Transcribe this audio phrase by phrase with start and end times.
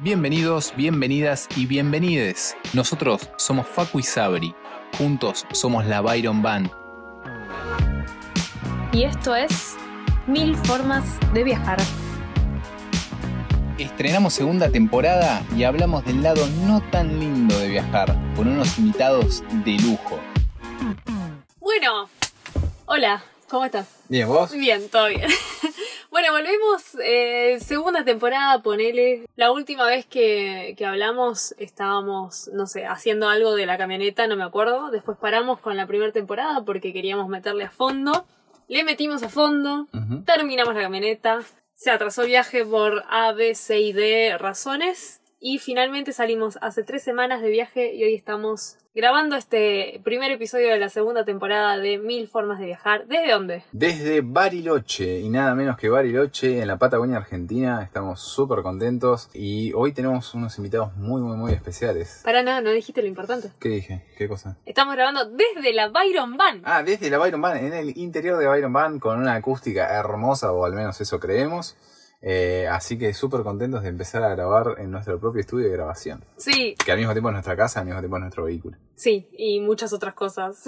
[0.00, 2.56] Bienvenidos, bienvenidas y bienvenides.
[2.72, 4.54] Nosotros somos Facu y Sabri.
[4.96, 6.70] Juntos somos la Byron Band.
[8.92, 9.74] Y esto es
[10.28, 11.78] Mil Formas de Viajar.
[13.76, 19.42] Estrenamos segunda temporada y hablamos del lado no tan lindo de viajar, con unos invitados
[19.64, 20.20] de lujo.
[21.58, 22.08] Bueno,
[22.86, 23.88] hola, ¿cómo estás?
[24.08, 24.52] Bien, ¿vos?
[24.52, 25.28] Bien, todo bien.
[26.30, 29.26] Bueno, volvemos, eh, segunda temporada, ponele.
[29.36, 34.36] La última vez que, que hablamos estábamos, no sé, haciendo algo de la camioneta, no
[34.36, 34.90] me acuerdo.
[34.90, 38.26] Después paramos con la primera temporada porque queríamos meterle a fondo.
[38.68, 39.86] Le metimos a fondo,
[40.26, 41.38] terminamos la camioneta,
[41.74, 46.82] se atrasó el viaje por A, B, C y D razones y finalmente salimos hace
[46.82, 51.78] tres semanas de viaje y hoy estamos grabando este primer episodio de la segunda temporada
[51.78, 53.06] de Mil Formas de Viajar.
[53.06, 53.62] ¿Desde dónde?
[53.70, 59.72] Desde Bariloche, y nada menos que Bariloche, en la Patagonia Argentina, estamos súper contentos y
[59.74, 62.22] hoy tenemos unos invitados muy, muy, muy especiales.
[62.24, 63.50] Para nada, no dijiste lo importante.
[63.60, 64.04] ¿Qué dije?
[64.16, 64.56] ¿Qué cosa?
[64.66, 66.62] Estamos grabando desde la Byron Van.
[66.64, 70.50] Ah, desde la Byron Van, en el interior de Byron Van, con una acústica hermosa,
[70.50, 71.76] o al menos eso creemos.
[72.20, 76.24] Eh, así que súper contentos de empezar a grabar en nuestro propio estudio de grabación.
[76.36, 78.76] Sí, Que al mismo tiempo es nuestra casa, al mismo tiempo es nuestro vehículo.
[78.96, 80.64] sí, y muchas otras cosas.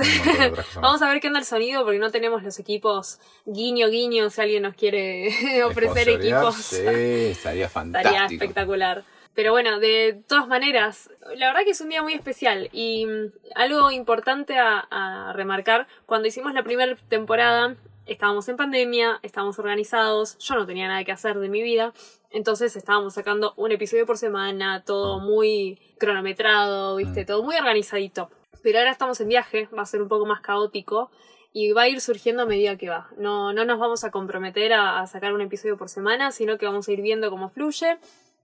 [0.49, 0.67] Otras.
[0.81, 4.41] Vamos a ver qué onda el sonido porque no tenemos los equipos guiño guiño si
[4.41, 5.29] alguien nos quiere
[5.65, 6.55] ofrecer equipos.
[6.55, 8.25] Sí, estaría Estaría fantástico.
[8.45, 9.05] espectacular.
[9.35, 13.33] Pero bueno, de todas maneras, la verdad que es un día muy especial y mm,
[13.55, 17.77] algo importante a, a remarcar, cuando hicimos la primera temporada
[18.11, 21.93] estábamos en pandemia, estábamos organizados, yo no tenía nada que hacer de mi vida,
[22.31, 28.29] entonces estábamos sacando un episodio por semana, todo muy cronometrado, viste, todo muy organizadito.
[28.65, 31.11] Pero ahora estamos en viaje, va a ser un poco más caótico
[31.53, 33.09] y va a ir surgiendo a medida que va.
[33.17, 36.67] No, no nos vamos a comprometer a, a sacar un episodio por semana, sino que
[36.67, 37.99] vamos a ir viendo cómo fluye.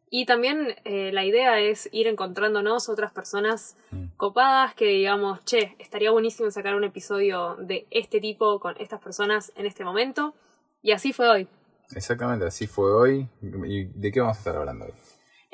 [0.09, 4.07] Y también eh, la idea es ir encontrándonos otras personas Mm.
[4.17, 9.53] copadas que digamos, che, estaría buenísimo sacar un episodio de este tipo con estas personas
[9.57, 10.35] en este momento.
[10.83, 11.49] Y así fue hoy.
[11.95, 13.29] Exactamente, así fue hoy.
[13.43, 14.93] ¿Y de qué vamos a estar hablando hoy?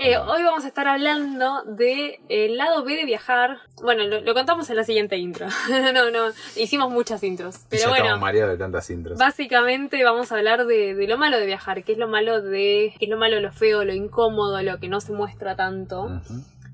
[0.04, 3.58] Eh, hoy vamos a estar hablando de el lado B de viajar.
[3.80, 5.46] Bueno, lo, lo contamos en la siguiente intro.
[5.94, 7.60] no, no, hicimos muchas intros.
[7.68, 9.16] Pero ya bueno, mareados de tantas intros.
[9.16, 12.94] Básicamente vamos a hablar de, de lo malo de viajar, qué es lo malo de,
[12.98, 16.20] qué es lo malo, lo feo, lo incómodo, lo que no se muestra tanto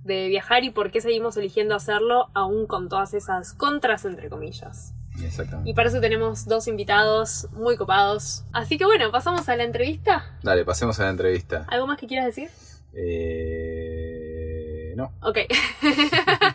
[0.05, 4.95] de viajar y por qué seguimos eligiendo hacerlo aún con todas esas contras entre comillas.
[5.23, 5.69] Exactamente.
[5.69, 8.45] Y para eso tenemos dos invitados muy copados.
[8.53, 10.25] Así que bueno, pasamos a la entrevista.
[10.43, 11.67] Dale, pasemos a la entrevista.
[11.69, 12.49] ¿Algo más que quieras decir?
[13.01, 14.95] Eh...
[14.97, 15.13] No.
[15.23, 15.39] Ok.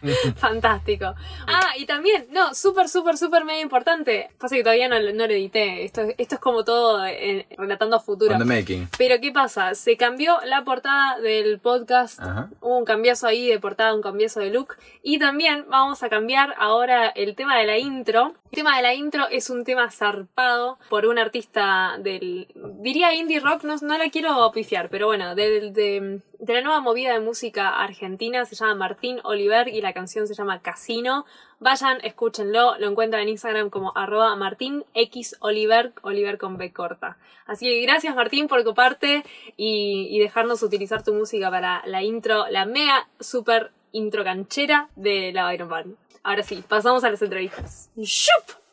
[0.35, 1.13] Fantástico.
[1.47, 4.29] Ah, y también, no, súper, súper, súper mega importante.
[4.37, 5.85] Pasa que todavía no, lo- no lo edité.
[5.85, 8.33] Esto, esto es como todo eh, relatando a futuro.
[8.33, 8.89] On the making.
[8.97, 9.75] Pero ¿qué pasa?
[9.75, 12.19] Se cambió la portada del podcast.
[12.19, 12.49] Ajá.
[12.59, 14.75] Hubo un cambiazo ahí de portada, un cambiazo de look.
[15.01, 18.33] Y también vamos a cambiar ahora el tema de la intro.
[18.51, 22.47] El tema de la intro es un tema zarpado por un artista del.
[22.81, 26.81] diría indie rock, no, no la quiero pifiar, pero bueno, del- de, de la nueva
[26.81, 28.43] movida de música argentina.
[28.43, 31.25] Se llama Martín Oliver y la canción se llama Casino.
[31.59, 37.17] Vayan, escúchenlo, lo encuentran en Instagram como arroba Martín X Oliver, Oliver con B corta.
[37.45, 39.23] Así que gracias Martín por coparte
[39.55, 45.31] y, y dejarnos utilizar tu música para la intro, la mega super intro canchera de
[45.31, 45.95] la Byron Band.
[46.23, 47.89] Ahora sí, pasamos a las entrevistas.
[47.95, 48.63] ¡Shup!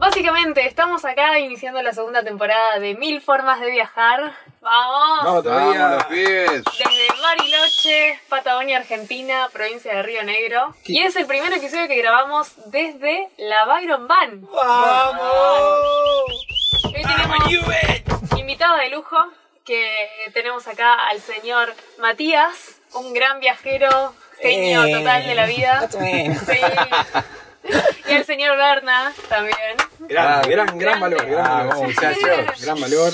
[0.00, 4.32] Básicamente, estamos acá iniciando la segunda temporada de Mil Formas de Viajar.
[4.62, 5.24] ¡Vamos!
[5.24, 5.78] Vamos todavía.
[5.78, 6.64] Vamos, los pibes.
[6.64, 10.74] Desde Bariloche, Patagonia, Argentina, provincia de Río Negro.
[10.86, 14.48] Y es el primer episodio que grabamos desde la Byron Van.
[16.84, 19.18] Hoy tenemos invitado de lujo
[19.66, 25.88] que tenemos acá al señor Matías, un gran viajero, genio Eh, total de la vida.
[25.90, 26.30] Sí.
[28.08, 29.56] Y al señor Berna también.
[30.00, 31.76] Gran, gran, gran valor, gran Ah, valor.
[31.86, 32.60] muchachos.
[32.62, 33.12] Gran valor.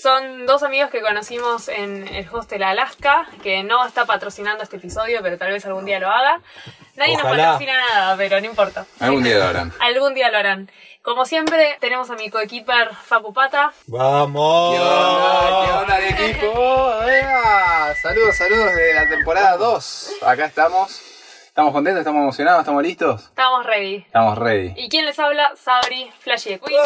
[0.00, 5.20] Son dos amigos que conocimos en el hostel Alaska, que no está patrocinando este episodio,
[5.22, 6.40] pero tal vez algún día lo haga.
[6.94, 7.44] Nadie nos Ojalá.
[7.44, 8.86] patrocina nada, pero no importa.
[9.00, 9.72] Algún día lo harán.
[9.80, 10.70] Algún día lo harán.
[11.02, 13.72] Como siempre, tenemos a mi coequiper Facu Pata.
[13.86, 14.74] Vamos.
[14.74, 15.64] ¿Qué onda?
[15.66, 17.02] ¿Qué onda de equipo?
[17.08, 17.94] ¡Ea!
[18.02, 20.10] Saludos, saludos de la temporada 2.
[20.22, 21.00] Acá estamos.
[21.56, 22.00] ¿Estamos contentos?
[22.00, 22.60] ¿Estamos emocionados?
[22.60, 23.22] ¿Estamos listos?
[23.24, 23.96] Estamos ready.
[23.96, 24.74] Estamos ready.
[24.76, 25.56] ¿Y quién les habla?
[25.56, 26.78] Sabri Flashy de Queen.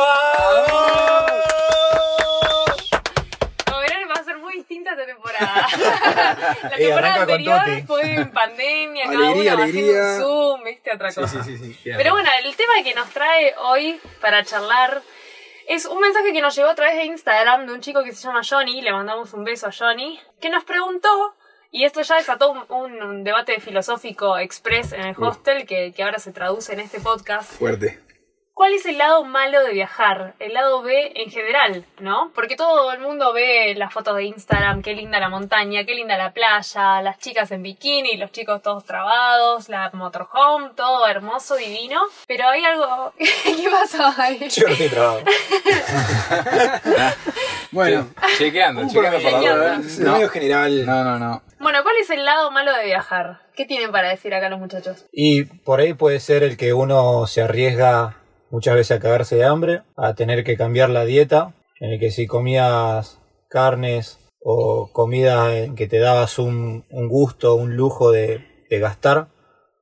[3.67, 5.67] Como verán, va a ser muy distinta esta temporada.
[6.63, 7.83] La Eh, temporada arranca con anterior Toti.
[7.83, 9.91] fue en pandemia, cada Alegría, uno alegría.
[9.93, 10.21] haciendo un
[10.61, 11.43] Zoom, viste, otra Sí, cosa.
[11.43, 11.91] sí, sí, sí.
[11.97, 15.03] Pero bueno, el tema que nos trae hoy para charlar
[15.67, 18.23] Es un mensaje que nos llegó a través de Instagram de un chico que se
[18.25, 21.35] llama Johnny, le mandamos un beso a Johnny, que nos preguntó,
[21.71, 26.19] y esto ya desató un, un debate filosófico express en el hostel, que, que ahora
[26.19, 28.01] se traduce en este podcast, Fuerte.
[28.61, 30.35] ¿Cuál es el lado malo de viajar?
[30.39, 32.31] El lado B en general, ¿no?
[32.35, 36.19] Porque todo el mundo ve las fotos de Instagram, qué linda la montaña, qué linda
[36.19, 42.03] la playa, las chicas en bikini, los chicos todos trabados, la motorhome, todo hermoso, divino.
[42.29, 43.15] Pero hay algo...
[43.19, 44.47] ¿Qué pasó ahí?
[44.51, 45.21] Yo no estoy trabado.
[47.73, 49.79] Bueno, Chequeando, un chequeando por la duda.
[50.12, 50.85] medio general.
[50.85, 51.43] No, no, no.
[51.61, 53.41] Bueno, ¿cuál es el lado malo de viajar?
[53.55, 55.07] ¿Qué tienen para decir acá los muchachos?
[55.12, 58.20] Y por ahí puede ser el que uno se arriesga
[58.50, 62.11] muchas veces a cagarse de hambre, a tener que cambiar la dieta, en el que
[62.11, 63.19] si comías
[63.49, 69.29] carnes o comida en que te dabas un, un gusto, un lujo de, de gastar,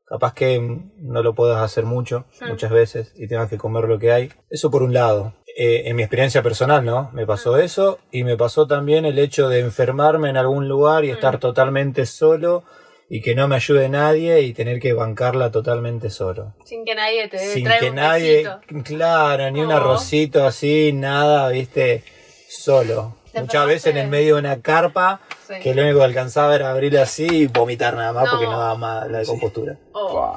[0.06, 4.12] capaz que no lo puedas hacer mucho, muchas veces, y tengas que comer lo que
[4.12, 4.30] hay.
[4.50, 5.34] Eso por un lado.
[5.56, 7.10] Eh, en mi experiencia personal, ¿no?
[7.12, 11.10] Me pasó eso y me pasó también el hecho de enfermarme en algún lugar y
[11.10, 12.62] estar totalmente solo
[13.10, 16.54] y que no me ayude nadie y tener que bancarla totalmente solo.
[16.64, 18.60] Sin que nadie te Sin traiga que un nadie, besito.
[18.84, 22.04] claro, ni un arrocito así, nada, viste,
[22.48, 23.16] solo.
[23.32, 25.54] ¿Te Muchas veces en el medio de una carpa Sí.
[25.62, 28.30] que lo único que alcanzaba era abrir así y vomitar nada más No.
[28.32, 29.76] porque no daba más la compostura.
[29.92, 30.36] Oh.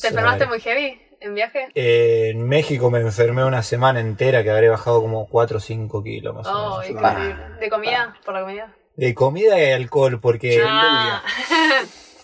[0.00, 1.68] ¿Te enfermaste muy heavy en viaje?
[1.74, 6.02] Eh, en México me enfermé una semana entera que habré bajado como 4 o 5
[6.02, 7.00] kilos más o Oh, menos.
[7.00, 7.44] qué horrible.
[7.60, 8.14] ¿De comida?
[8.24, 8.74] ¿Por la comida?
[8.96, 11.22] De comida y alcohol, porque Ah.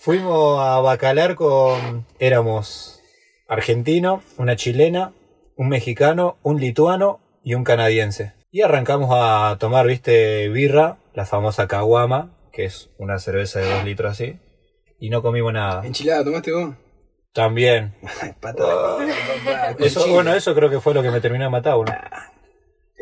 [0.01, 2.07] fuimos a Bacalar con...
[2.19, 3.01] Éramos
[3.49, 5.13] argentino, una chilena,
[5.57, 8.33] un mexicano, un lituano y un canadiense.
[8.51, 13.85] Y arrancamos a tomar, viste, birra, la famosa caguama, que es una cerveza de 2
[13.85, 14.39] litros así.
[14.99, 15.85] Y no comimos nada.
[15.87, 16.75] ¿Enchilada tomaste vos?
[17.33, 17.95] También.
[18.41, 18.99] Patada.
[19.79, 21.93] Eso, bueno, eso creo que fue lo que me terminó de matar, uno.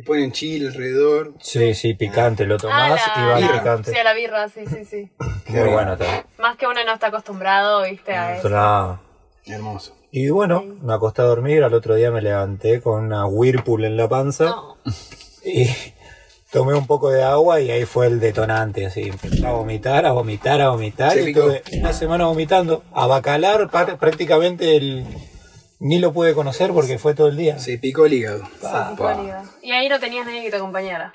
[0.01, 1.35] Te ponen chile alrededor.
[1.41, 3.59] Sí, sí, picante, lo tomás Ah, y va birra.
[3.61, 3.91] picante.
[3.91, 5.11] Sí, a la birra, sí, sí, sí.
[5.49, 6.25] Muy bueno también.
[6.39, 8.99] Más que uno no está acostumbrado, viste, a eso.
[9.45, 9.95] Hermoso.
[10.11, 13.99] Y bueno, me acosté a dormir, al otro día me levanté con una Whirlpool en
[13.99, 14.79] la panza No.
[15.45, 15.69] y
[16.51, 20.13] tomé un poco de agua y ahí fue el detonante, así, empecé a vomitar, a
[20.13, 25.05] vomitar, a vomitar Se y estuve una semana vomitando, a bacalar prácticamente el...
[25.81, 27.59] ni lo pude conocer porque fue todo el día.
[27.59, 28.43] Se picó el hígado.
[28.63, 29.45] Ah, Sí, válida.
[29.63, 31.13] Y ahí no tenías nadie que te acompañara.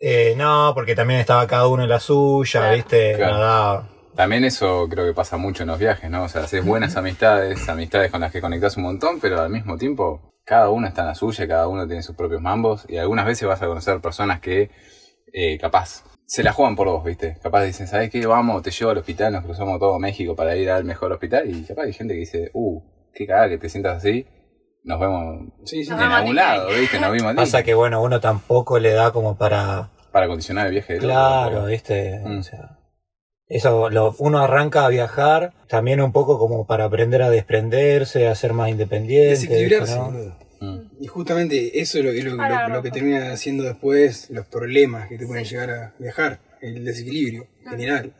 [0.00, 2.74] Eh, no, porque también estaba cada uno en la suya, Claro.
[2.74, 3.34] viste, Claro.
[3.34, 3.88] no daba.
[4.16, 6.24] También eso creo que pasa mucho en los viajes, ¿no?
[6.24, 9.76] O sea, haces buenas amistades, amistades con las que conectás un montón, pero al mismo
[9.78, 13.24] tiempo cada uno está en la suya, cada uno tiene sus propios mambos y algunas
[13.24, 14.70] veces vas a conocer personas que
[15.32, 17.38] eh, capaz se la juegan por vos, ¿viste?
[17.42, 18.26] Capaz dicen, ¿sabes qué?
[18.26, 21.62] Vamos, te llevo al hospital, nos cruzamos todo México para ir al mejor hospital y
[21.64, 22.82] capaz hay gente que dice, uh,
[23.14, 24.26] qué cagada que te sientas así,
[24.84, 25.90] nos vemos Sí, sí.
[25.90, 26.98] Nos en algún lado, ¿viste?
[27.00, 29.90] Nos vimos Pasa que bueno, uno tampoco le da como para...
[30.10, 32.38] Para condicionar el viaje otro, Claro, viste, Mm.
[32.38, 32.78] o sea...
[33.48, 38.34] Eso, lo- uno arranca a viajar también un poco como para aprender a desprenderse, a
[38.34, 39.30] ser más independiente.
[39.30, 40.10] Desequilibrarse, ¿no?
[40.60, 40.90] Mm.
[41.00, 45.08] Y justamente eso es lo, es lo- lo- lo que termina haciendo después los problemas
[45.08, 46.38] que te pueden llegar a viajar.
[46.62, 48.14] El desequilibrio general.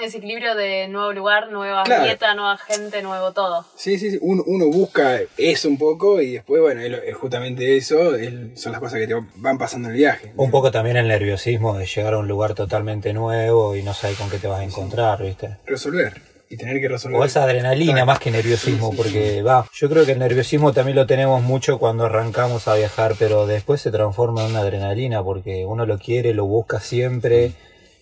[0.00, 2.04] Desequilibrio de nuevo lugar, nueva Claro.
[2.04, 3.64] dieta, nueva gente, nuevo todo.
[3.76, 4.18] Sí, sí, sí.
[4.20, 8.80] Uno, uno busca eso un poco y después, bueno, es, justamente eso es- son las
[8.80, 10.32] cosas que te van pasando en el viaje.
[10.36, 14.16] Un poco también el nerviosismo de llegar a un lugar totalmente nuevo y no saber
[14.16, 15.56] con qué te vas a encontrar, ¿viste?
[15.64, 17.18] Resolver y tener que resolver.
[17.18, 18.06] O esa adrenalina Claro.
[18.06, 22.04] más que nerviosismo, porque va, yo creo que el nerviosismo también lo tenemos mucho cuando
[22.04, 26.44] arrancamos a viajar, pero después se transforma en una adrenalina porque uno lo quiere, lo
[26.44, 27.52] busca siempre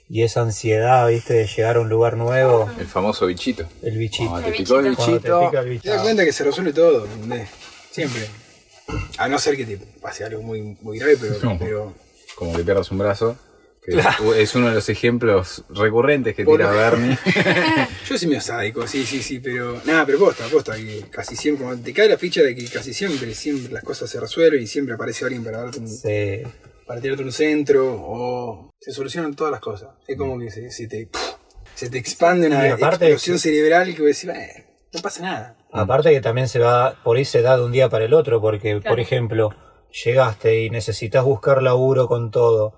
[0.09, 1.35] y esa ansiedad, ¿viste?
[1.35, 3.67] De llegar a un lugar nuevo, El famoso bichito.
[3.83, 4.31] el bichito.
[4.31, 5.05] Cuando te El picó el bichito.
[5.07, 5.95] Te bichito, pica el Te bichito.
[5.95, 7.49] das cuenta que se resuelve todo, ¿entendés?
[7.91, 8.27] Siempre.
[9.19, 11.59] A no ser que te pase algo muy, muy grave, pero, No.
[11.59, 11.95] pero
[12.37, 13.37] como que pierdas un brazo.
[13.87, 14.01] Que
[14.41, 17.19] es uno de los ejemplos recurrentes que Por- tira Bernie.
[18.09, 21.67] yo soy medio sádico, sí, sí, sí, pero nada, pero posta, posta, que casi siempre,
[21.67, 24.67] cuando te cae la ficha de que casi siempre, siempre las cosas se resuelven y
[24.67, 26.43] siempre aparece alguien para darte un, Sí.
[26.87, 29.91] Para tirarte un centro o se solucionan todas las cosas.
[30.07, 31.09] Es como que se, se te,
[31.75, 35.57] se te expande una aparte explosión que- cerebral que vos decís, "Eh, no pasa nada.
[35.73, 38.41] Aparte que también se va, por ahí se da de un día para el otro,
[38.41, 39.51] porque, por ejemplo,
[40.05, 42.75] llegaste y necesitas buscar laburo con todo,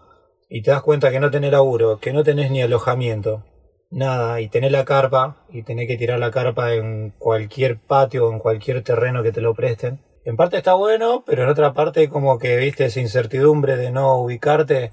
[0.49, 3.45] y te das cuenta que no tenés laburo, que no tenés ni alojamiento,
[3.91, 8.33] nada, y tenés la carpa, y tenés que tirar la carpa en cualquier patio o
[8.33, 10.01] en cualquier terreno que te lo presten.
[10.27, 14.19] En parte está bueno, pero en otra parte como que viste esa incertidumbre de no
[14.19, 14.91] ubicarte,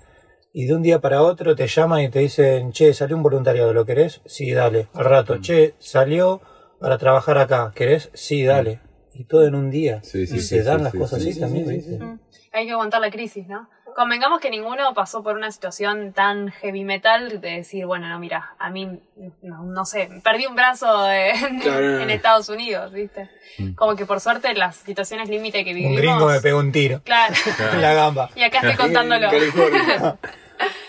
[0.54, 3.74] y de un día para otro te llaman y te dicen, che, salió un voluntariado,
[3.74, 4.22] ¿lo querés?
[4.26, 4.90] Sí, dale.
[4.94, 6.40] Al rato, che, salió
[6.80, 8.12] para trabajar acá, ¿querés?
[8.14, 8.80] Sí, dale.
[9.16, 10.04] Y todo en un día.
[10.04, 11.74] Sí, sí, y sí, se dan sí, las sí, cosas sí, así sí, también, sí,
[11.78, 11.98] ¿viste?
[11.98, 12.20] Mm.
[12.52, 13.68] hay que aguantar la crisis, ¿no?
[13.96, 18.56] Convengamos que ninguno pasó por una situación tan heavy metal de decir, bueno, no, mira,
[18.60, 19.00] a mí,
[19.42, 22.00] no, no sé, perdí un brazo en, Claro.
[22.00, 23.30] en Estados Unidos, ¿viste?
[23.58, 23.74] Mm.
[23.74, 25.98] Como que por suerte las situaciones límite que Un vivimos...
[25.98, 27.34] gringo me pegó un tiro Claro.
[27.74, 28.30] en la gamba.
[28.36, 29.30] Y acá estoy contándolo.
[29.30, 30.18] California.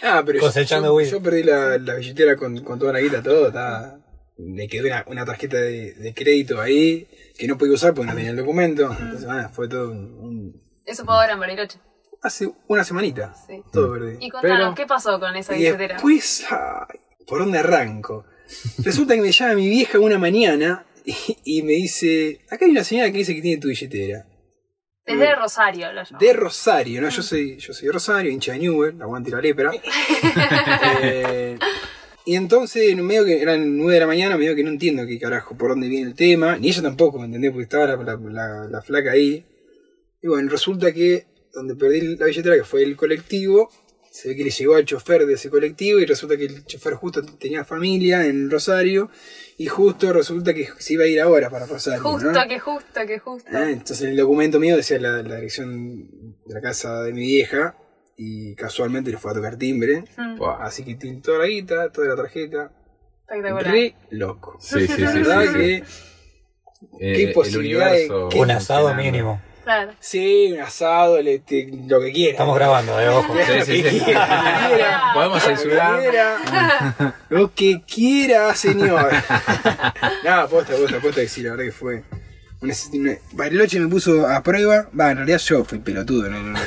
[0.03, 3.23] Ah, pero yo- Cosechando yo, yo perdí la, la billetera con, con toda la guita,
[3.23, 3.49] todo.
[3.49, 3.97] Estaba,
[4.37, 8.15] me quedó una, una tarjeta de, de crédito ahí que no podía usar porque no
[8.15, 8.93] tenía el documento.
[8.93, 11.79] Entonces, bueno, fue todo un, un- Eso fue ahora en Bariloche.
[12.25, 13.35] Hace una semanita.
[13.47, 13.63] Sí.
[13.73, 14.17] Todo perdí.
[14.21, 15.95] Y contanos, Pero- ¿qué pasó con esa Y billetera?
[15.95, 18.25] después, ay, ¿por dónde arranco?
[18.79, 21.15] Resulta que me llama mi vieja una mañana y,
[21.45, 24.27] y me dice, acá hay una señora que dice que tiene tu billetera.
[25.07, 26.19] Desde Rosario lo llamo.
[26.19, 27.11] De Rosario, ¿no?
[27.11, 29.71] Yo soy, yo soy de Rosario, hincha de Newell, aguante la lepra.
[31.03, 31.59] Eh,
[32.27, 35.19] y entonces, en medio que eran 9 de la mañana, medio que no entiendo qué
[35.19, 37.51] carajo, por dónde viene el tema, ni ella tampoco, ¿me entendés?
[37.51, 39.45] Porque estaba la, la- la- la flaca ahí.
[40.23, 43.71] Y bueno, resulta que donde perdí la billetera, que fue el colectivo,
[44.11, 46.95] se ve que le llegó al chofer de ese colectivo y resulta que el chofer
[46.95, 49.11] justo tenía familia en Rosario
[49.59, 52.01] y justo resulta que se iba a ir ahora para Rosario.
[52.03, 52.11] ¿no?
[52.13, 53.51] Justo, que justo, que justo.
[53.53, 56.09] Ah, entonces en el documento mío decía la, la dirección
[56.47, 57.77] de la casa de mi vieja
[58.17, 60.05] y casualmente le fue a tocar timbre.
[60.17, 60.41] Mm.
[60.61, 62.71] Así que tiene toda la guita, toda la tarjeta.
[63.29, 64.57] Re loco.
[64.61, 65.03] Sí, sí, sí.
[65.03, 65.53] Verdad sí.
[65.55, 65.83] que
[67.01, 69.41] Eh, qué posibilidad de- qué- Un asado mínimo.
[69.65, 69.93] Claro.
[69.99, 72.33] sí, un asado, le- te- lo que quiera.
[72.33, 73.35] Estamos grabando, eh, ojo.
[73.65, 74.13] Sí, sí, sí.
[75.15, 76.01] Podemos Lo que censurar.
[76.01, 77.15] quiera.
[77.31, 79.11] Lo que quiera, señor.
[80.25, 82.05] Nada, posta, posta, posta que sí, la verdad que fue.
[82.61, 84.89] Una, una- Bariloche me puso a prueba.
[84.99, 86.29] Va, en realidad yo fui pelotudo.
[86.31, 86.59] No, no, no.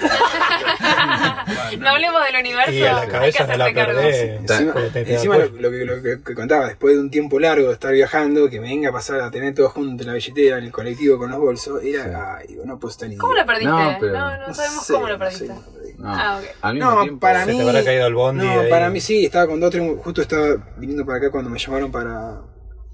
[1.80, 2.72] No hablemos del universo.
[2.74, 4.00] Y a la hay que cabeza no la hacerse cargo.
[4.02, 4.40] perdés.
[4.50, 7.00] Encima, porque te- te encima da lo, lo que, lo que- que contaba, después de
[7.02, 10.04] un tiempo largo de estar viajando, que me venga a pasar a tener todo junto
[10.04, 13.18] en la billetera, en el colectivo con los bolsos, era, ay, no puedo estar ni
[13.18, 13.68] ¿Cómo lo perdiste?
[13.70, 14.14] No, No, pero-
[14.48, 15.72] no, sabemos sé, cómo lo no sé perdiste.
[15.98, 16.48] No, Ah, ok.
[16.62, 17.20] Al mismo No, tiempo.
[17.20, 18.46] para Se mí- te habrá caído el bondi.
[18.46, 18.70] No, ahí.
[18.70, 21.92] para mí sí, estaba con dos, tres, justo estaba viniendo para acá cuando me llamaron
[21.92, 22.42] para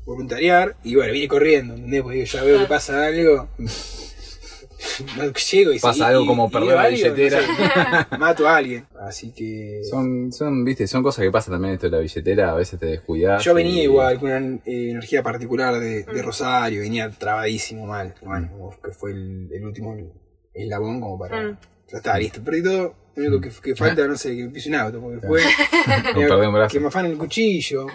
[0.05, 2.01] voluntariar, y bueno, vine corriendo, ¿entendés?
[2.01, 3.49] Porque ya veo que pasa algo.
[5.17, 7.39] No, llego y Pasa y- algo como perder la billetera.
[7.41, 7.55] no
[8.09, 8.85] sé, mato a alguien.
[8.99, 9.81] Así que.
[9.89, 12.85] Son, son, viste, son cosas que pasan también esto de la billetera, a veces te
[12.87, 13.43] descuidas.
[13.43, 18.13] Yo venía y- igual con una eh, energía particular de, de Rosario, venía trabadísimo mal.
[18.21, 19.95] Bueno, que fue el, el último
[20.53, 21.41] eslabón como para.
[21.41, 21.57] Mm.
[21.91, 22.43] Ya está, listo.
[22.43, 22.95] Perdí todo.
[23.15, 24.99] Lo único que, que falta, no sé, que pise un auto.
[25.01, 25.41] Porque fue.
[26.15, 26.73] No perdí un brazo.
[26.73, 27.87] que me afanen el cuchillo.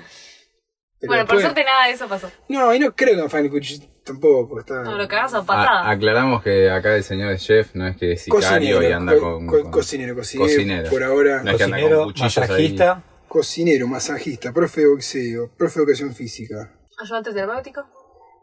[1.00, 2.30] Pero Bueno, por después- suerte nada de eso pasó.
[2.48, 4.58] No, y no creo que afanen el cuchillo tampoco.
[4.60, 4.82] Está...
[4.82, 5.90] No, lo cagás a A- patada.
[5.90, 9.20] aclaramos que acá el señor es chef, no es que es sicario y anda co-
[9.20, 10.90] con, co- con- cocinero, cocinero, cocinero.
[10.90, 12.48] Por ahora, No es que anda con Cocinero, cuchillos ahí.
[12.48, 13.02] masajista.
[13.28, 16.72] cocinero, masajista, profe de boxeo, profe de educación física.
[16.98, 17.84] ¿Ayudante terapéutico?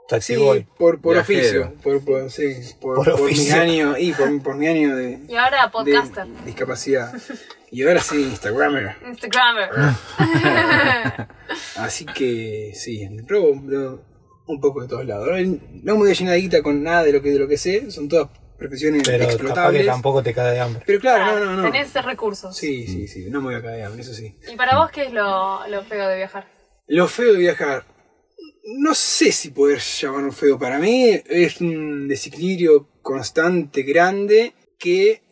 [0.08, 0.68] Taxi Sí, boy.
[0.78, 1.40] por, por Viajero.
[1.40, 1.74] oficio.
[1.82, 5.36] Por, por, sí, por, Por por mi año, y por, por mi año de, Y
[5.36, 6.28] ahora de podcaster.
[6.46, 7.12] discapacidad.
[7.76, 8.96] Y ahora sí, Instagramer.
[9.06, 9.70] Instagrammer.
[11.76, 13.50] Así que sí, robo
[14.48, 15.28] un poco de todos lados.
[15.84, 17.58] No, me voy a llenar de guita con nada de lo que, de lo que
[17.58, 19.86] sé, son todas profesiones Pero explotables.
[19.86, 20.84] tampoco te cae de hambre.
[20.86, 21.70] Pero claro, no, no, no.
[21.70, 22.56] Tenés recursos.
[22.56, 24.38] Sí, sí, sí, no me voy a caer, eso sí.
[24.50, 26.48] ¿Y para vos qué es lo, lo feo de viajar?
[26.88, 27.84] Lo feo de viajar.
[28.78, 30.58] No sé si poder llamarlo feo.
[30.58, 35.25] Para mí es un desequilibrio constante, grande, que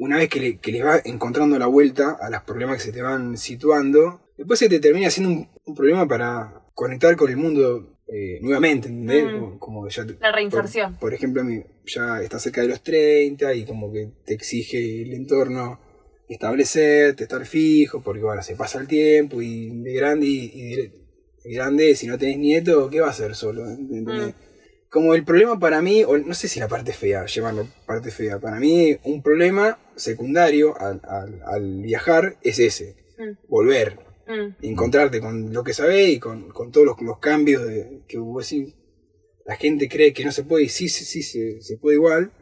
[0.00, 2.92] una vez que le, que le va encontrando la vuelta a los problemas que se
[2.92, 7.36] te van situando, después se te termina siendo un, un problema para conectar con el
[7.36, 9.24] mundo eh, nuevamente, ¿entendés?
[9.26, 9.38] Mm.
[9.38, 10.92] Como, como ya te- La reinserción.
[10.94, 11.42] Por, por ejemplo,
[11.86, 15.78] ya está cerca de los 30 y como que te exige el entorno
[16.28, 20.92] establecerte, estar fijo, porque bueno, se pasa el tiempo y de grande y, y de,
[21.44, 23.68] de grande, si no tenés nieto, ¿qué va a hacer solo?
[23.68, 24.34] ¿Entendés?
[24.90, 28.38] Como el problema para mí, o no sé si la parte fea, llevarlo parte fea,
[28.40, 33.36] para mí un problema secundario al, al- al viajar es ese, Mm.
[33.48, 34.56] volver, Mm.
[34.62, 38.48] encontrarte con lo que sabés y con, con todos los, los cambios de, que vos
[38.50, 38.74] decís,
[39.46, 42.32] la gente cree que no se puede y sí, sí, sí se, se puede igual.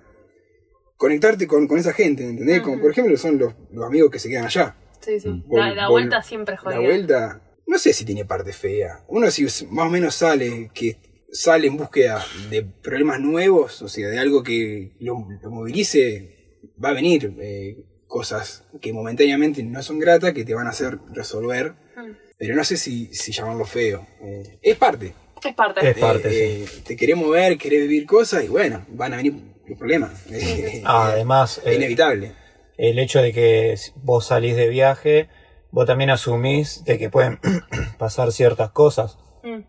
[0.97, 2.61] Conectarte con, con esa gente, ¿entendés?
[2.61, 2.83] Como Ujú.
[2.83, 4.75] por ejemplo son los, los amigos que se quedan allá.
[5.01, 5.29] Sí, sí.
[5.29, 5.45] Mm.
[5.51, 6.89] La, la Vol- vuelta siempre es La jodida.
[6.89, 9.05] vuelta, no sé si tiene parte fea.
[9.09, 10.97] Uno si más o menos sale, que
[11.31, 16.91] sale en búsqueda de problemas nuevos, o sea, de algo que lo, lo movilice, va
[16.91, 21.73] a venir eh, cosas que momentáneamente no son gratas, que te van a hacer resolver.
[21.97, 22.13] Mm.
[22.39, 24.07] Pero no sé si, si llamarlo feo.
[24.23, 25.13] Eh, es parte.
[25.45, 25.89] Es parte.
[25.91, 29.35] Es parte, Eh, eh, Te querés mover, querés vivir cosas y bueno, van a venir
[29.67, 30.25] los problemas.
[30.85, 32.33] Además, es eh, inevitable.
[32.77, 35.29] el hecho de que vos salís de viaje,
[35.71, 37.39] vos también asumís de que pueden
[37.99, 39.19] pasar ciertas cosas.
[39.43, 39.61] Mm.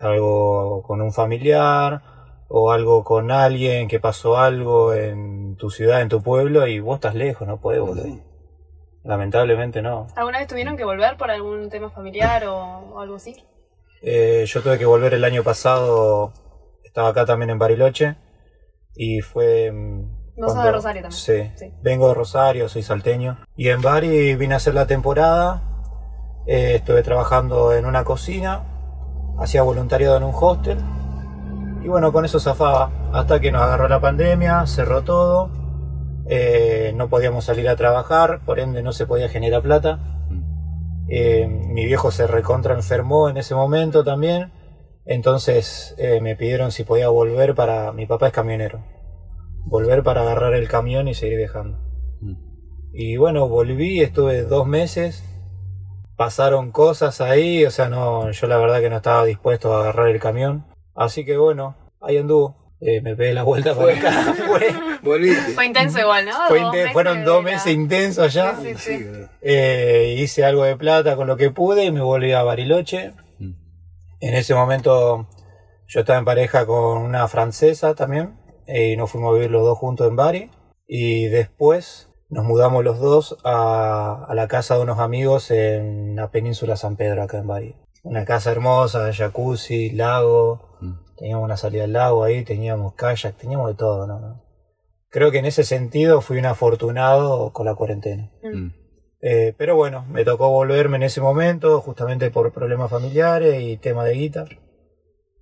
[0.00, 2.02] Algo con un familiar
[2.48, 6.96] o algo con alguien que pasó algo en tu ciudad, en tu pueblo, y vos
[6.96, 8.04] estás lejos, no podés volver.
[8.04, 8.22] Sí.
[9.04, 10.06] Lamentablemente no.
[10.16, 12.56] ¿Alguna vez tuvieron que volver por algún tema familiar o,
[12.94, 13.34] o algo así?
[14.02, 16.32] Eh, yo tuve que volver el año pasado,
[16.84, 18.16] estaba acá también en Bariloche,
[18.94, 19.70] y fue...
[19.72, 21.12] mm, No sos de Rosario también.
[21.20, 21.50] Sí.
[21.56, 21.72] Sí.
[21.82, 23.38] vengo de Rosario, soy salteño.
[23.56, 25.62] Y en Bari vine a hacer la temporada,
[26.46, 28.75] eh, estuve trabajando en una cocina,
[29.38, 30.78] hacía voluntariado en un hostel,
[31.82, 35.50] y bueno, con eso zafaba, hasta que nos agarró la pandemia, cerró todo,
[36.28, 40.00] eh, no podíamos salir a trabajar, por ende no se podía generar plata.
[41.08, 44.52] Eh, mi viejo se recontra enfermó en ese momento también.
[45.04, 47.92] Entonces eh, me pidieron si podía volver para...
[47.92, 48.82] Mi papá es camionero.
[49.64, 51.78] Volver para agarrar el camión y seguir viajando.
[52.92, 55.22] Y bueno, volví, estuve dos meses.
[56.16, 60.08] Pasaron cosas ahí, o sea, no, yo la verdad que no estaba dispuesto a agarrar
[60.08, 60.66] el camión.
[60.94, 62.64] Así que bueno, ahí anduvo.
[62.80, 64.34] Eh, me pegué la vuelta para acá.
[64.46, 64.74] Fue.
[65.54, 66.32] Fue intenso igual, ¿no?
[66.48, 68.56] fue Dos inte- meses fueron dos meses intensos allá.
[68.60, 69.06] Sí, sí, Sí.
[69.40, 73.12] Eh, hice algo de plata con lo que pude y me volví a Bariloche.
[73.38, 73.52] Mm.
[74.20, 75.26] En ese momento
[75.86, 79.62] yo estaba en pareja con una francesa también eh, y nos fuimos a vivir los
[79.64, 80.50] dos juntos en Bari.
[80.86, 86.30] Y después nos mudamos los dos a, a la casa de unos amigos en la
[86.30, 87.76] península San Pedro, acá en Bari.
[88.02, 90.76] Una casa hermosa, jacuzzi, lago.
[90.80, 90.92] Mm.
[91.16, 94.42] Teníamos una salida al lago ahí, teníamos kayak, teníamos de todo, ¿no?
[95.08, 98.30] Creo que en ese sentido fui un afortunado con la cuarentena.
[98.42, 98.68] Mm.
[99.22, 104.04] Eh, pero bueno, me tocó volverme en ese momento, justamente por problemas familiares y tema
[104.04, 104.44] de guita.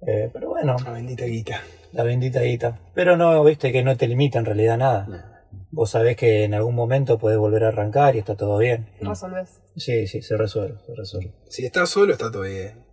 [0.06, 1.60] Eh, pero bueno, La bendita guita.
[1.92, 2.78] la bendita guita.
[2.94, 5.33] Pero no, viste que no te limita en realidad nada.
[5.74, 8.88] Vos sabés que en algún momento podés volver a arrancar y está todo bien.
[9.00, 9.60] Resolvés.
[9.76, 11.32] Sí, sí, se resuelve, se resuelve.
[11.48, 12.84] Si estás solo, está todo bien.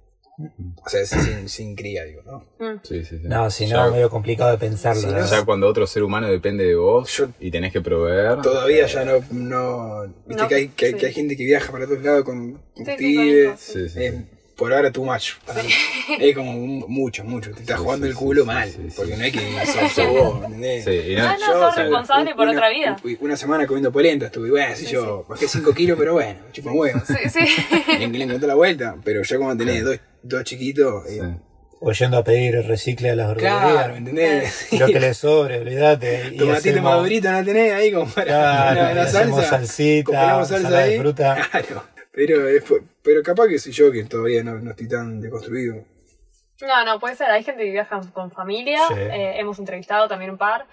[0.84, 2.40] O sea, sin, sin cría, digo, ¿no?
[2.58, 2.80] Mm.
[2.82, 3.24] Sí, sí, sí.
[3.28, 5.02] No, si no, medio complicado de pensarlo.
[5.02, 5.24] Si no.
[5.24, 8.42] Ya cuando otro ser humano depende de vos Yo- y tenés que proveer.
[8.42, 9.20] Todavía ya no.
[9.32, 10.98] no Viste No, que, hay, que, hay, sí.
[10.98, 13.46] que hay gente que viaja para todos lados con, con Sí, sí, con pibes.
[13.46, 14.26] hijos, Sí, sí, Es sí.
[14.56, 15.34] Por ahora too much.
[15.46, 15.70] para mí.
[16.20, 17.52] Es como un- mucho, mucho.
[17.52, 18.70] Te estás Sí, jugando sí, el culo sí, mal.
[18.70, 19.18] sí, sí, porque sí.
[19.18, 20.84] no hay que sos, sos vos, ¿me ¿entendés?
[20.86, 22.98] Sí, y no, No, no, sos o sea, responsable por una- otra vida.
[23.20, 26.72] Una semana comiendo polenta estuve, bueno, así Sí, yo, bajé 5 kilos, pero bueno, chupa
[26.72, 27.00] huevo.
[27.08, 27.40] Sí, sí.
[28.00, 31.28] Le, le encontré la vuelta, pero ya como tenés dos, dos chiquitos, eh, sí.
[31.84, 34.62] O yendo a pedir recicle a las claro, ¿me verdulerías.
[34.70, 34.80] entendés?
[34.80, 36.30] Lo que le sobre, olvídate.
[36.34, 39.50] y Tomatito hacemos- madurito no tenés ahí como para Claro, una, y una hacemos salsa.
[39.58, 41.00] salsita, Compramos salsa ensalada de ahí.
[41.00, 41.48] fruta.
[41.50, 45.20] Claro, pero, es por- pero capaz que soy yo que todavía no, no estoy tan
[45.22, 45.84] deconstruido.
[46.62, 47.32] No, no, puede ser.
[47.32, 48.80] Hay gente que viaja con familia.
[48.88, 48.94] Sí.
[48.98, 50.68] eh, hemos entrevistado también un par.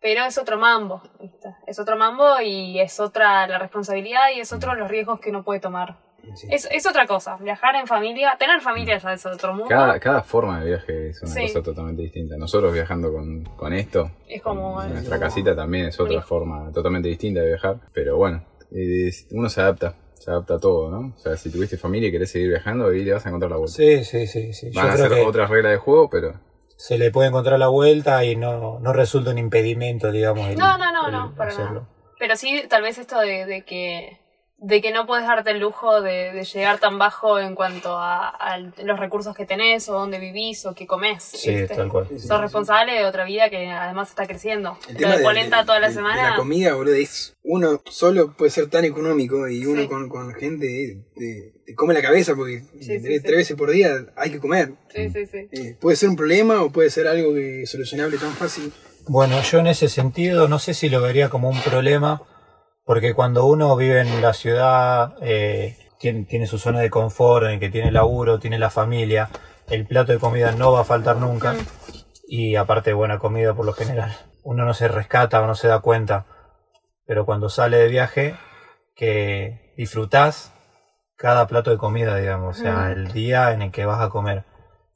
[0.00, 1.02] Pero es otro mambo.
[1.20, 1.48] ¿viste?
[1.66, 5.42] Es otro mambo y es otra la responsabilidad y es otro los riesgos que uno
[5.44, 5.96] puede tomar.
[6.34, 6.46] Sí.
[6.50, 7.36] Es, es otra cosa.
[7.36, 9.68] Viajar en familia, tener familia ya es otro mundo.
[9.68, 11.42] Cada, cada forma de viaje es una Sí.
[11.42, 12.36] cosa totalmente distinta.
[12.38, 14.82] Nosotros viajando con, con esto, Es como.
[14.82, 17.76] en nuestra casita también es otra forma totalmente distinta de viajar.
[17.92, 21.12] Pero bueno, es- uno se adapta, se adapta a todo, ¿no?
[21.14, 23.56] O sea, si tuviste familia y querés seguir viajando, ahí le vas a encontrar la
[23.58, 23.74] vuelta.
[23.76, 24.52] Sí, sí, sí.
[24.52, 24.70] sí.
[24.70, 26.40] Yo Van a creo ser que otras reglas de juego, pero
[26.76, 30.48] se le puede encontrar la vuelta y no, no resulta un impedimento, digamos.
[30.48, 31.72] el- No, no, no, el no, para hacerlo.
[31.72, 31.88] nada.
[32.18, 34.18] Pero sí, tal vez esto de, de que
[34.56, 38.28] de que no puedes darte el lujo de, de llegar tan bajo en cuanto a,
[38.30, 41.22] a los recursos que tenés o dónde vivís o qué comés.
[41.22, 41.74] Sí, ¿viste?
[41.74, 42.06] tal cual.
[42.08, 42.42] Sí, sí, Sos sí.
[42.42, 44.78] responsable de otra vida que además está creciendo.
[44.88, 46.30] El tema de de, polenta de- toda la de- de semana.
[46.30, 49.88] la comida, boludo, es uno solo puede ser tan económico y uno Sí.
[49.88, 54.38] con, con gente te, te come la cabeza porque tres veces por día hay que
[54.40, 54.72] comer.
[54.94, 55.48] Sí, sí, sí.
[55.52, 58.72] Eh, puede ser un problema o puede ser algo que solucionable tan fácil.
[59.08, 62.22] Bueno, yo en ese sentido no sé si lo vería como un problema,
[62.84, 67.52] porque cuando uno vive en la ciudad, eh, tiene, tiene su zona de confort, en
[67.52, 69.30] el que tiene laburo, tiene la familia,
[69.68, 71.58] el plato de comida no va a faltar nunca, Mm.
[72.28, 74.14] y aparte buena comida por lo general.
[74.42, 76.26] Uno no se rescata o no se da cuenta,
[77.06, 78.36] pero cuando sale de viaje,
[78.94, 80.52] que disfrutás
[81.16, 82.90] cada plato de comida, digamos, o sea, Mm.
[82.92, 84.44] el día en el que vas a comer.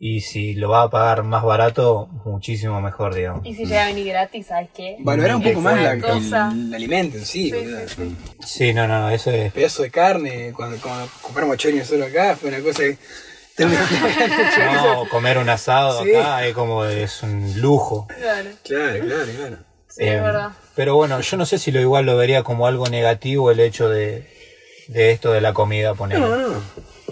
[0.00, 3.44] Y si lo vas a pagar más barato, muchísimo mejor, digamos.
[3.44, 4.96] Y si llega a venir gratis, ¿sabes qué?
[5.00, 8.16] Valorar un poco más la, el, el alimento en sí, Sí, sí, sí.
[8.46, 9.52] Sí, no, no, eso es.
[9.52, 12.96] Pedazo de carne, cuando, cuando compramos chorizo solo acá, fue una cosa que.
[14.72, 16.14] No, comer un asado Sí.
[16.14, 18.06] acá es como es un lujo.
[18.06, 19.56] Claro, Claro, claro, claro.
[19.88, 20.50] sí, es Eh, verdad.
[20.76, 23.88] Pero bueno, yo no sé si lo igual lo vería como algo negativo el hecho
[23.88, 24.28] de,
[24.88, 26.18] de esto de la comida, poner.
[26.18, 26.62] No, no.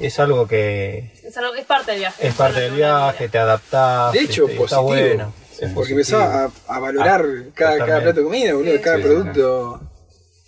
[0.00, 2.26] Es algo que Es, algo- es parte del viaje.
[2.28, 4.12] es parte del viaje, te adaptás.
[4.12, 4.82] De hecho, este, está positivo.
[5.16, 5.32] bueno.
[5.52, 6.00] es Porque positivo.
[6.20, 8.02] empezaba a, a valorar cada, cada totalmente.
[8.02, 9.80] plato de comida, boludo, Sí, cada sí, producto.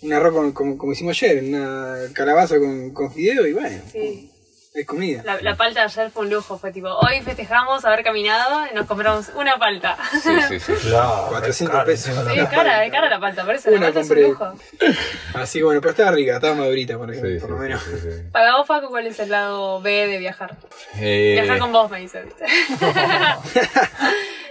[0.01, 4.31] Un arroz con- como, como hicimos ayer, una calabaza con, con fideo y bueno, Sí.
[4.85, 5.21] Comida.
[5.25, 8.75] La, la palta de ayer fue un lujo, fue tipo, hoy festejamos haber caminado y
[8.75, 9.97] nos compramos una palta.
[10.21, 10.73] Sí, sí, sí.
[10.89, 12.07] Claro, 400 caro, pesos.
[12.09, 14.09] encima Sí, la- es cara, es cara la palta, por eso la Una palta es
[14.09, 14.53] un lujo.
[15.35, 17.83] Así bueno, pero estaba rica, estaba madurita, por, ejemplo, Sí, por sí, lo menos.
[17.83, 18.23] sí, sí, sí.
[18.31, 20.55] Para vos, Facu, ¿cuál es el lado B de viajar?
[20.97, 22.45] Eh, Viajar con vos, me dice, ¿viste?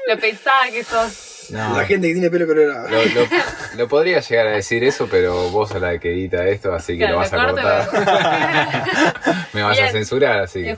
[0.09, 1.28] Lo pesada que sos.
[1.51, 2.89] No, La gente que tiene pelo colorado.
[2.89, 3.29] lo, lo-
[3.77, 6.99] lo podría llegar a decir eso, pero vos sos la que edita esto, así que
[6.99, 7.89] Claro, lo vas a cortar.
[9.53, 10.77] Me vas a censurar, así que.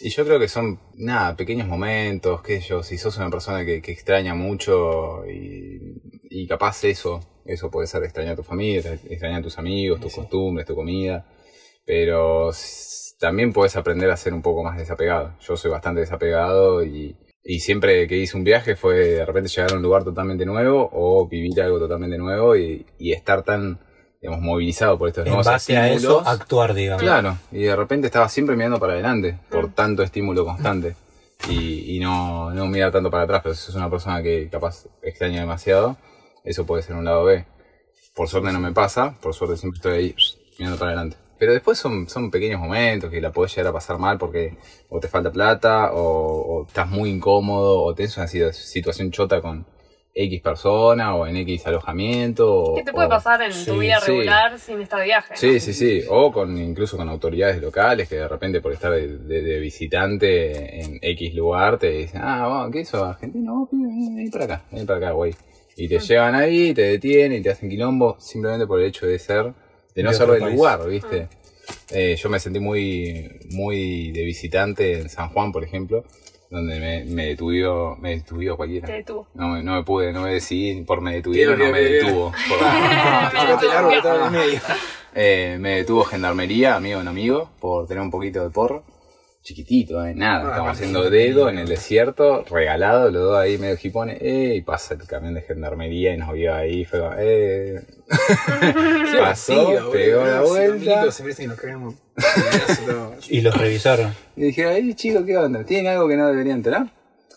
[0.00, 3.64] Y yo creo que son, nada, pequeños momentos, qué sé yo, si sos una persona
[3.64, 8.92] que, que extraña mucho y, y capaz eso, eso puede ser extrañar a tu familia,
[9.08, 11.26] extrañar a tus amigos, tus costumbres, tu comida,
[11.84, 12.50] pero
[13.18, 15.36] también puedes aprender a ser un poco más desapegado.
[15.40, 19.72] Yo soy bastante desapegado y, y siempre que hice un viaje fue de repente llegar
[19.72, 23.80] a un lugar totalmente nuevo o vivir algo totalmente nuevo y, y estar tan,
[24.20, 27.02] digamos, movilizado por estos En nuevos base a eso, actuar, digamos.
[27.02, 30.94] Claro, y de repente estaba siempre mirando para adelante por tanto estímulo constante
[31.48, 34.86] y, y no, no mirar tanto para atrás, pero si sos una persona que capaz
[35.02, 35.96] extraña demasiado,
[36.44, 37.44] eso puede ser un lado B.
[38.14, 40.14] Por suerte no me pasa, por suerte siempre estoy ahí
[40.58, 41.16] mirando para adelante.
[41.42, 44.54] Pero después son, son pequeños momentos que la podés llegar a pasar mal porque
[44.88, 46.00] o te falta plata o,
[46.60, 49.66] o estás muy incómodo o tenés una situa- situación chota con
[50.14, 52.48] X persona o en X alojamiento.
[52.48, 54.12] o- ¿Qué te puede o- pasar en sí, tu vida sí.
[54.12, 55.34] regular sin estar de viaje?
[55.36, 56.02] Sí, sí, sí.
[56.08, 60.80] O con incluso con autoridades locales que de repente por estar de, de- de visitante
[60.80, 63.04] en X lugar te dicen, ah, bueno, ¿qué eso?
[63.04, 65.34] Argentino, vos, pibe, ven, ven para acá, ven para acá, güey.
[65.76, 69.18] Y te llevan ahí, te detienen y te hacen quilombo simplemente por el hecho de
[69.18, 69.52] ser,
[69.94, 71.28] de no ser del lugar, ¿viste?
[71.90, 76.04] Eh, yo me sentí muy, muy de visitante en San Juan, por ejemplo,
[76.50, 78.86] donde me, me detuvió, me detuvió cualquiera.
[78.86, 79.26] Te detuvo.
[79.34, 82.32] No, me- no me pude, no me decidí por me detuvieron, no me detuvo.
[85.14, 88.82] Eh, me detuvo gendarmería, amigo en amigo, por tener un poquito de porro.
[89.42, 90.34] Chiquitito, eh, nada.
[90.34, 94.18] Ah, Estamos bueno, haciendo dedo en el desierto, regalado, los dos ahí medio jipones.
[94.20, 96.84] Eh, y pasa el camión de gendarmería y nos vio ahí.
[96.84, 97.82] Fue como, eh.
[99.18, 101.10] Pasó, Vacío, pegó la si vuelta.
[101.10, 101.22] se
[102.86, 103.30] nos.
[103.30, 104.14] Y los revisaron.
[104.36, 105.64] Y dije, ahí chicos, ¿qué onda?
[105.64, 106.82] ¿Tienen algo que no deberían tener?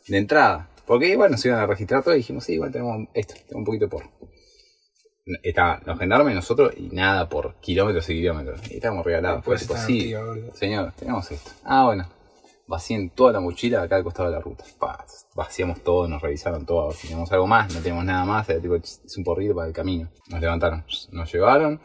[0.08, 0.70] De entrada.
[0.86, 3.65] Porque igual nos iban a registrar todo y dijimos, sí, igual tenemos esto, tengo un
[3.65, 4.12] poquito de porro.
[5.42, 8.60] Estaban los gendarmes y nosotros y nada por kilómetros y kilómetros.
[8.70, 9.44] Y estábamos regalados.
[9.44, 10.14] Fue tipo, sí,
[10.54, 11.50] señor, tenemos esto.
[11.64, 12.08] Ah, bueno.
[12.68, 14.64] Vacíen toda la mochila acá al costado de la ruta.
[14.80, 15.04] Pa,
[15.36, 16.92] vaciamos todo, nos revisaron todo.
[16.92, 18.48] Si teníamos algo más, no tenemos nada más.
[18.50, 20.10] Era tipo, "Ch, es un porrito para el camino.
[20.30, 21.80] Nos levantaron, nos llevaron.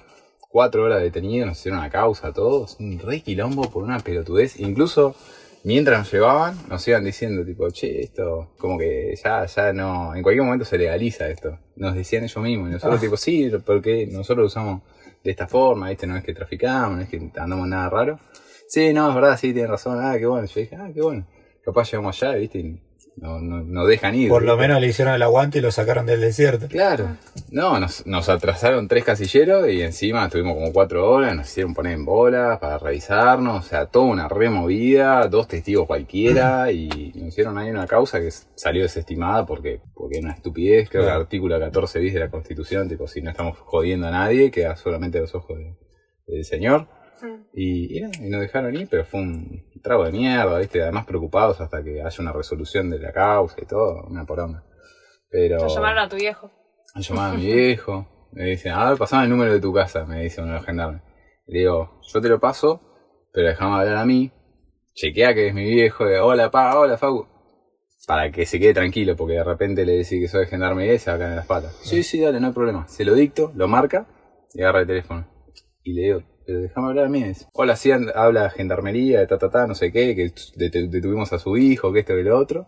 [0.50, 2.76] Cuatro horas detenidos, nos hicieron una causa, todos.
[2.80, 4.58] Un re quilombo por una pelotudez.
[4.60, 5.14] Incluso
[5.64, 10.14] mientras nos llevaban, nos iban diciendo, tipo, che, esto, como que ya, ya no.
[10.14, 11.58] En cualquier momento se legaliza esto.
[11.76, 12.68] Nos decían ellos mismos.
[12.70, 14.82] Y nosotros, tipo, sí, porque nosotros lo usamos
[15.22, 16.06] de esta forma, ¿viste?
[16.06, 18.18] No es que traficamos, no es que andamos nada raro.
[18.68, 19.98] Sí, no, es verdad, sí, tienen razón.
[20.00, 20.46] Ah, qué bueno.
[20.46, 21.26] Yo dije, ah, qué bueno.
[21.64, 22.58] Capaz llegamos allá, ¿viste?
[22.58, 22.80] Y
[23.16, 24.28] no, no, no dejan ir.
[24.30, 26.68] Por lo menos le hicieron el aguante y lo sacaron del desierto.
[26.68, 27.16] Claro.
[27.50, 31.92] No, nos, nos atrasaron tres casilleros y encima estuvimos como cuatro horas, nos hicieron poner
[31.94, 37.58] en bola para revisarnos, o sea, toda una removida, dos testigos cualquiera y nos hicieron
[37.58, 41.20] ahí una causa que salió desestimada porque, porque es una estupidez, creo que el Claro.
[41.22, 45.18] artículo 14 bis de la Constitución, tipo, si no estamos jodiendo a nadie, queda solamente
[45.18, 45.76] a los ojos de-
[46.26, 46.86] del señor.
[47.22, 47.46] Mm.
[47.54, 50.82] Y, y, nada, y nos dejaron ir, pero fue un trago de mierda, ¿viste?
[50.82, 54.64] Además preocupados hasta que haya una resolución de la causa y todo, una poronga.
[55.30, 55.58] Pero...
[55.58, 56.50] Te llamaron a tu viejo.
[56.94, 60.04] Me llamaba a mi viejo, me dicen, a ver, pasame el número de tu casa,
[60.04, 61.02] me dice uno de los gendarmes.
[61.46, 62.80] Le digo, yo te lo paso,
[63.32, 64.32] pero déjame hablar a mí,
[64.94, 67.26] chequea que es mi viejo, de, hola pa, hola Facu,
[68.06, 70.98] para que se quede tranquilo, porque de repente le decís que soy de gendarmería y
[70.98, 71.76] se va a caer en las patas.
[71.82, 72.88] Sí, sí, dale, no hay problema.
[72.88, 74.06] Se lo dicto, lo marca
[74.52, 75.26] y agarra el teléfono.
[75.82, 77.24] Y le digo, pero déjame hablar a mí.
[77.52, 81.38] Hola, sí, habla gendarmería, de ta, ta, ta, no sé qué, que det- detuvimos a
[81.38, 82.66] su hijo, que esto y lo otro.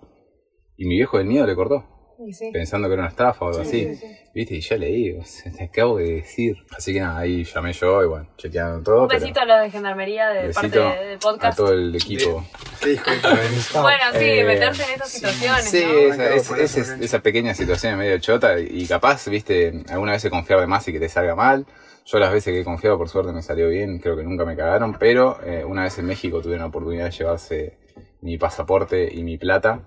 [0.76, 1.84] Y mi viejo del miedo le cortó
[2.32, 2.50] sí.
[2.52, 3.96] pensando que era una estafa o algo Sí, así.
[3.96, 4.16] sí, sí.
[4.34, 4.54] ¿Viste?
[4.54, 6.56] Y ya leí, o sea, te acabo de decir.
[6.76, 9.02] Así que nada, ahí llamé yo y bueno, chequearon todo.
[9.02, 11.56] Un pero besito a los de gendarmería de parte del a podcast.
[11.58, 12.44] todo el equipo.
[13.74, 16.14] Bueno, sí, Eh, meterse en estas situaciones, Sí, ¿no?
[16.14, 20.60] esa, es- por la esa- pequeña situación medio chota y capaz, viste, alguna vez confiar
[20.60, 21.66] de más y que te salga mal.
[22.04, 24.56] Yo las veces que he confiado, por suerte, me salió bien, creo que nunca me
[24.56, 27.78] cagaron, pero eh, una vez en México tuve la oportunidad de llevarse
[28.20, 29.82] mi pasaporte y mi plata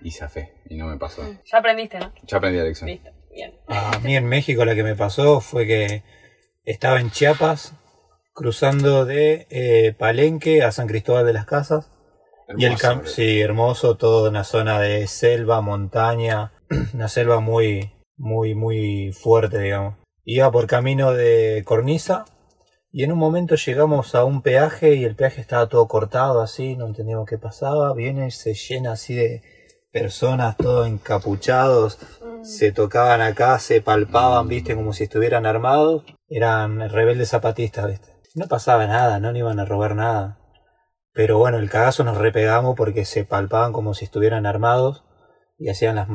[0.00, 1.22] y zafé, y no me pasó.
[1.44, 2.12] Ya aprendiste, ¿no?
[2.24, 2.88] Ya aprendí la lección.
[2.88, 3.54] Listo, bien.
[3.68, 6.02] A mí en México la que me pasó fue que
[6.64, 7.74] estaba en Chiapas
[8.38, 11.90] cruzando de eh, Palenque a San Cristóbal de las Casas.
[12.56, 16.52] y el Hermoso, campo, sí, hermoso, todo una zona de selva, montaña,
[16.94, 19.96] una selva muy, muy, muy fuerte, digamos.
[20.30, 22.26] Iba por camino de Cornisa
[22.92, 26.76] Y en un momento llegamos a un peaje y el peaje estaba todo cortado así,
[26.76, 27.94] no entendíamos qué pasaba.
[27.94, 29.42] Viene y se llena así de
[29.90, 31.98] personas, todos encapuchados,
[32.42, 36.04] se tocaban acá, se palpaban, viste, como si estuvieran armados.
[36.28, 38.12] Eran rebeldes zapatistas, viste.
[38.34, 40.38] No pasaba nada, no, no iban a robar nada.
[41.14, 45.04] Pero bueno, el cagazo nos repegamos porque se palpaban como si estuvieran armados
[45.56, 46.08] y hacían las,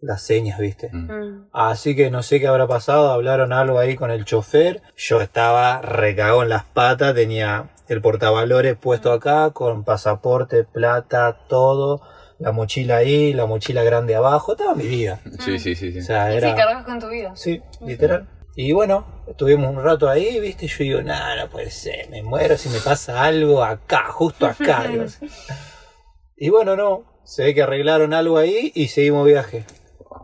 [0.00, 0.90] las señas, viste.
[0.92, 1.12] Mm.
[1.12, 1.48] Mm.
[1.52, 4.82] Así que no sé qué habrá pasado, hablaron algo ahí con el chofer.
[4.96, 12.02] Yo estaba recagado en las patas, tenía el portavalores puesto acá, con pasaporte, plata, todo,
[12.38, 15.20] la mochila ahí, la mochila grande abajo, toda mi vida.
[15.40, 15.92] Sí, sí, sí.
[15.92, 15.98] sí.
[15.98, 16.50] O sea, Y era...
[16.50, 17.32] sí, cargas con tu vida.
[17.34, 18.28] Sí, literal.
[18.56, 22.22] Y bueno, estuvimos un rato ahí, viste, y yo digo, nada, no puede ser, me
[22.22, 24.84] muero si me pasa algo acá, justo acá.
[26.36, 29.64] y bueno, no, se ve que arreglaron algo ahí y seguimos viaje.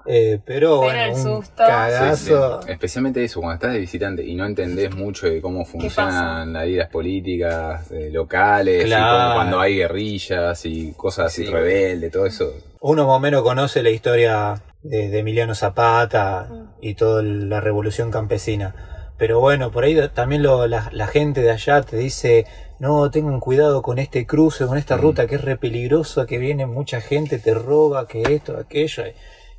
[0.08, 1.40] Eh, pero bueno, el un susto.
[1.40, 1.66] Sí, sí.
[1.66, 2.60] cagazo.
[2.68, 6.88] Especialmente eso, cuando estás de visitante y no entendés mucho de cómo funcionan las vidas
[6.90, 9.34] políticas eh, locales, y Claro.
[9.34, 11.50] cuando hay guerrillas y cosas así Sí.
[11.52, 12.52] rebeldes, todo eso.
[12.80, 16.48] Uno más o menos conoce la historia de, de Emiliano Zapata
[16.80, 18.74] y toda la revolución campesina.
[19.18, 22.44] Pero bueno, por ahí también lo- la, la gente de allá te dice,
[22.78, 25.00] no, tengan cuidado con este cruce, con esta Mm.
[25.00, 29.04] ruta que es re peligrosa, que viene mucha gente, te roba, que esto, aquello.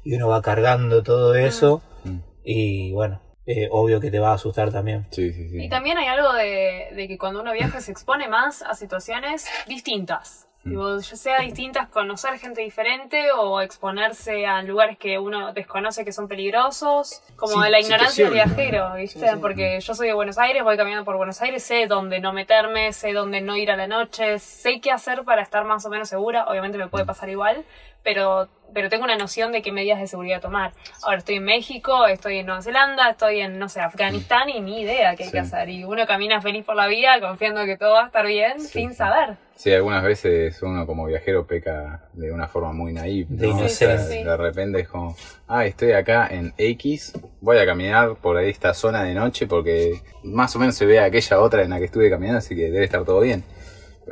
[0.03, 2.19] Y uno va cargando todo eso Mm.
[2.43, 5.05] y bueno, eh, obvio que te va a asustar también.
[5.11, 5.63] Sí, sí, sí.
[5.63, 9.47] Y también hay algo de, de que cuando uno viaja se expone más a situaciones
[9.67, 10.47] distintas.
[10.63, 10.69] Mm.
[10.69, 16.11] Digo, ya sea distintas, conocer gente diferente o exponerse a lugares que uno desconoce que
[16.11, 18.93] son peligrosos, como Sí, de la ignorancia del viajero.
[18.95, 19.19] ¿viste?
[19.19, 19.37] Sí, sí.
[19.39, 22.91] Porque yo soy de Buenos Aires, voy caminando por Buenos Aires, sé dónde no meterme,
[22.93, 26.09] sé dónde no ir a la noche, sé qué hacer para estar más o menos
[26.09, 27.63] segura, obviamente me puede pasar igual,
[28.03, 30.71] pero, pero tengo una noción de qué medidas de seguridad tomar.
[31.03, 34.81] Ahora estoy en México, estoy en Nueva Zelanda, estoy en, no sé, Afganistán y ni
[34.81, 35.45] idea qué hay que Sí.
[35.45, 35.69] hacer.
[35.69, 38.67] Y uno camina feliz por la vida confiando que todo va a estar bien Sí.
[38.79, 39.37] sin saber.
[39.55, 43.25] Sí, algunas veces uno como viajero peca de una forma muy naive.
[43.29, 43.55] De ¿no?
[43.55, 43.97] O inocencia.
[43.97, 44.23] sea, Sí, sí.
[44.23, 45.15] De repente es como,
[45.47, 50.55] ah, estoy acá en X, voy a caminar por esta zona de noche porque más
[50.55, 53.03] o menos se ve aquella otra en la que estuve caminando, así que debe estar
[53.03, 53.43] todo bien.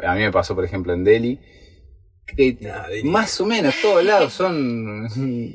[0.03, 1.39] A mí me pasó, por ejemplo, en Delhi,
[2.25, 2.57] que
[3.03, 5.07] más o menos todos lados son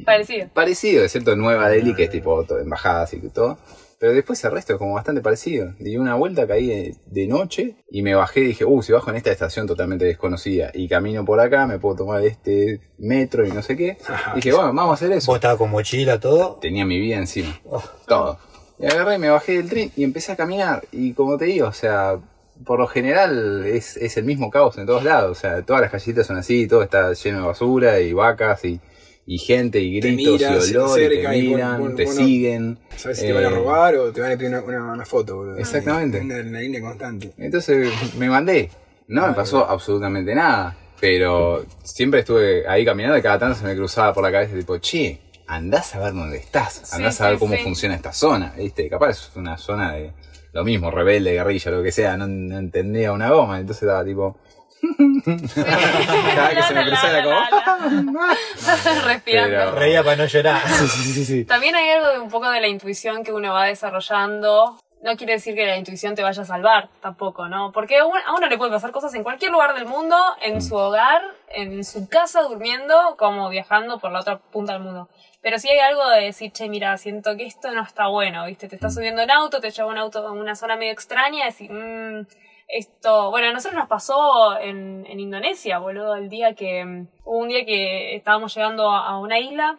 [0.05, 0.49] Parecido.
[0.55, 3.59] parecidos, excepto Nueva Delhi, que es tipo todo, embajadas y todo.
[3.99, 5.75] Pero después el resto es como bastante parecido.
[5.79, 9.11] Di una vuelta, caí de, de noche y me bajé y dije, uh, si bajo
[9.11, 13.51] en esta estación totalmente desconocida y camino por acá, me puedo tomar este metro y
[13.51, 13.99] no sé qué.
[14.09, 14.33] Ajá.
[14.37, 15.35] dije, bueno, vamos a hacer Vos eso.
[15.35, 16.55] estabas con mochila, todo.
[16.63, 17.83] Tenía mi vida encima, Oh.
[18.07, 18.39] todo.
[18.79, 20.83] Y agarré, me bajé del tren y empecé a caminar.
[20.93, 22.19] Y como te digo, o sea,
[22.65, 25.39] por lo general es, es el mismo caos en todos lados.
[25.39, 28.81] O sea, todas las callecitas son así, todo está lleno de basura y vacas y,
[29.27, 32.79] y gente y Te gritos y se te y miran, bueno, te bueno, siguen.
[32.97, 35.05] ¿Sabes si te van a Eh, robar o te van a pedir una, una, una
[35.05, 35.57] foto, boludo?
[35.59, 36.21] Exactamente.
[36.21, 37.33] Una adrenalina constante.
[37.39, 38.71] Entonces me mandé.
[39.09, 40.77] No me pasó absolutamente nada.
[41.01, 44.77] Pero siempre estuve ahí caminando y cada tanto se me cruzaba por la cabeza tipo,
[44.79, 46.83] che, andás a ver dónde estás.
[46.85, 47.63] Sí, Andás a ver sí, cómo sí.
[47.63, 48.53] funciona esta zona.
[48.57, 48.87] ¿Viste?
[48.91, 50.13] Capaz es una zona de
[50.53, 52.17] lo mismo, rebelde, guerrilla, lo que sea.
[52.17, 53.59] No, no entendía una goma.
[53.61, 54.39] Entonces estaba tipo...
[55.55, 58.21] Cada vez que se me cruzaba era como...
[59.07, 59.57] Respirando.
[59.57, 60.63] Pero- Reía para no llorar.
[60.69, 61.45] Sí, sí, sí, sí.
[61.45, 64.79] También hay algo de un poco de la intuición que uno va desarrollando.
[65.03, 67.73] No quiere decir que la intuición te vaya a salvar tampoco, ¿no?
[67.73, 70.61] Porque a un- a uno le puede pasar cosas en cualquier lugar del mundo, en
[70.61, 75.09] su hogar, en su casa durmiendo, como viajando por la otra punta del mundo.
[75.41, 78.69] Pero si hay algo de decir, che, mira, siento que esto no está bueno, ¿viste?
[78.69, 81.73] Te estás subiendo en auto, te lleva un auto a una zona medio extraña, decir,
[81.73, 82.27] mmm,
[82.69, 87.39] esto, bueno, a nosotros nos pasó en, en Indonesia, boludo, el día que, mm, hubo
[87.39, 89.79] un día que estábamos llegando a, a una isla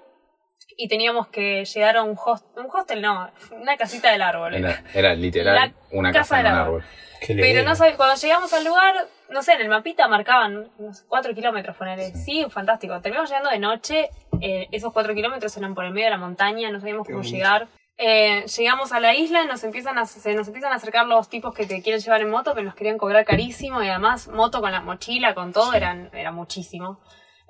[0.84, 4.56] y teníamos que llegar a un host, un hostel, no, una casita del árbol.
[4.56, 6.84] Era, era literal La una casa del un árbol.
[7.28, 8.96] Pero no sabes, cuando llegamos al lugar,
[9.30, 12.16] no sé, en el mapita marcaban unos 4 kilómetros, ponele.
[12.16, 13.00] Sí, fantástico.
[13.00, 14.10] Terminamos llegando de noche,
[14.42, 17.22] eh, esos 4 kilómetros eran por el medio de la montaña, no sabíamos Qué cómo
[17.22, 17.38] bonito.
[17.38, 17.68] llegar.
[18.00, 21.54] Eh, llegamos a la isla, nos empiezan a, se nos empiezan a acercar los tipos
[21.54, 24.72] que te quieren llevar en moto, pero nos querían cobrar carísimo y además moto con
[24.72, 27.00] la mochila, con todo, eran, era muchísimo.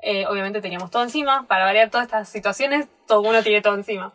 [0.02, 4.14] Eh, obviamente teníamos todo encima, para variar todas estas situaciones, todo uno tiene todo encima.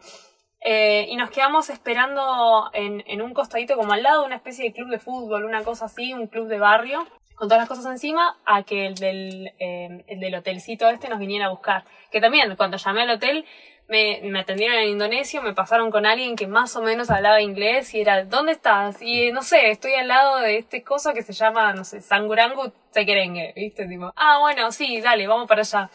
[0.61, 4.73] Eh, y nos quedamos esperando en, en un costadito como al lado una especie de
[4.73, 8.37] club de fútbol, una cosa así, un club de barrio, con todas las cosas encima,
[8.45, 11.85] a que el del, eh, el del hotelcito este nos viniera a buscar.
[12.11, 13.45] Que también, cuando llamé al hotel,
[13.89, 17.95] me, me atendieron en indonesio, me pasaron con alguien que más o menos hablaba inglés
[17.95, 19.01] y era, ¿dónde estás?
[19.01, 22.73] Y no sé, estoy al lado de este coso que se llama, no sé, Sangurangu
[22.93, 23.87] Tekerengue, ¿viste?
[23.87, 25.91] Tipo, ah, bueno, sí, dale, vamos para allá.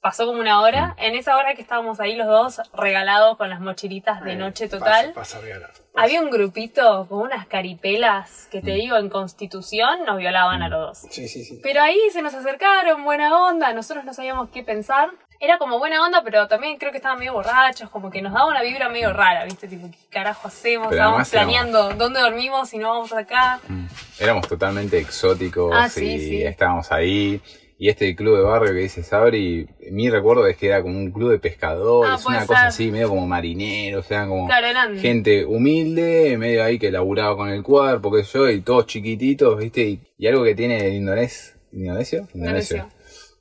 [0.00, 0.94] pasó como una hora.
[0.98, 5.12] En esa hora que estábamos ahí los dos regalados con las mochilitas de noche total,
[5.14, 5.70] Pasa, pasa regalar.
[5.94, 10.80] había un grupito con unas caripelas que te digo en Constitución nos violaban a los
[10.80, 10.98] dos.
[11.12, 11.60] Sí, sí, sí.
[11.62, 15.10] Pero ahí se nos acercaron, buena onda, nosotros no sabíamos qué pensar.
[15.44, 18.46] Era como buena onda, pero también creo que estaban medio borrachos, como que nos daba
[18.46, 19.66] una vibra medio rara, ¿viste?
[19.66, 20.86] Tipo, ¿qué carajo hacemos?
[20.88, 23.58] Pero Estábamos planeando dónde dormimos si no vamos acá.
[23.66, 23.86] Mm.
[24.20, 26.42] Éramos totalmente exóticos Ah, sí, y sí.
[26.44, 27.40] estábamos ahí.
[27.76, 31.10] Y este club de barrio que dice Sabri, mi recuerdo es que era como un
[31.10, 34.96] club de pescadores, Ah, una cosa así, medio como marineros, eran como Claro, eran.
[35.00, 39.80] gente humilde, medio ahí que laburaba con el cuerpo, sé yo, y todos chiquititos, ¿viste?
[39.82, 42.28] Y, y algo que tiene el indones, ¿Indonesio?
[42.32, 42.86] Indonesio.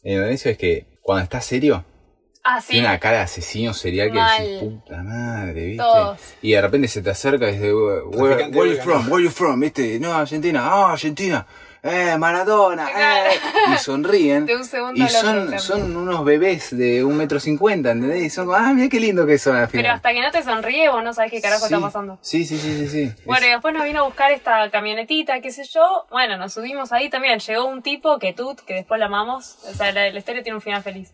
[0.02, 1.86] El indonesio es que cuando está serio,
[2.44, 2.70] Ah, sí.
[2.74, 4.42] tiene una cara de asesino serial que Mal.
[4.44, 5.84] decís, puta madre, ¿viste?
[5.84, 6.20] Todos.
[6.42, 9.12] Y de repente se te acerca y dice, where, where you from?
[9.12, 9.60] Where you from?
[9.60, 10.00] ¿Viste?
[10.00, 10.62] No, Argentina.
[10.64, 11.46] Ah, Argentina.
[11.84, 12.90] Eh, Maradona.
[12.96, 13.74] Eh.
[13.74, 14.46] Y sonríen.
[14.46, 18.24] De un segundo Y son, son unos bebés de un metro cincuenta, ¿entendés?
[18.24, 19.84] Y son como, ah, mira qué lindo que son al final.
[19.84, 21.74] Pero hasta que no te sonríe, vos no sabés qué carajo Sí.
[21.74, 22.20] está pasando.
[22.22, 23.12] Sí, sí, sí, sí, sí.
[23.26, 26.06] Bueno, y Es- después nos vino a buscar esta camionetita, qué sé yo.
[26.12, 27.40] Bueno, nos subimos ahí también.
[27.40, 29.58] Llegó un tipo, que Tut, que después la amamos.
[29.70, 31.12] O sea, la, la historia tiene un final feliz.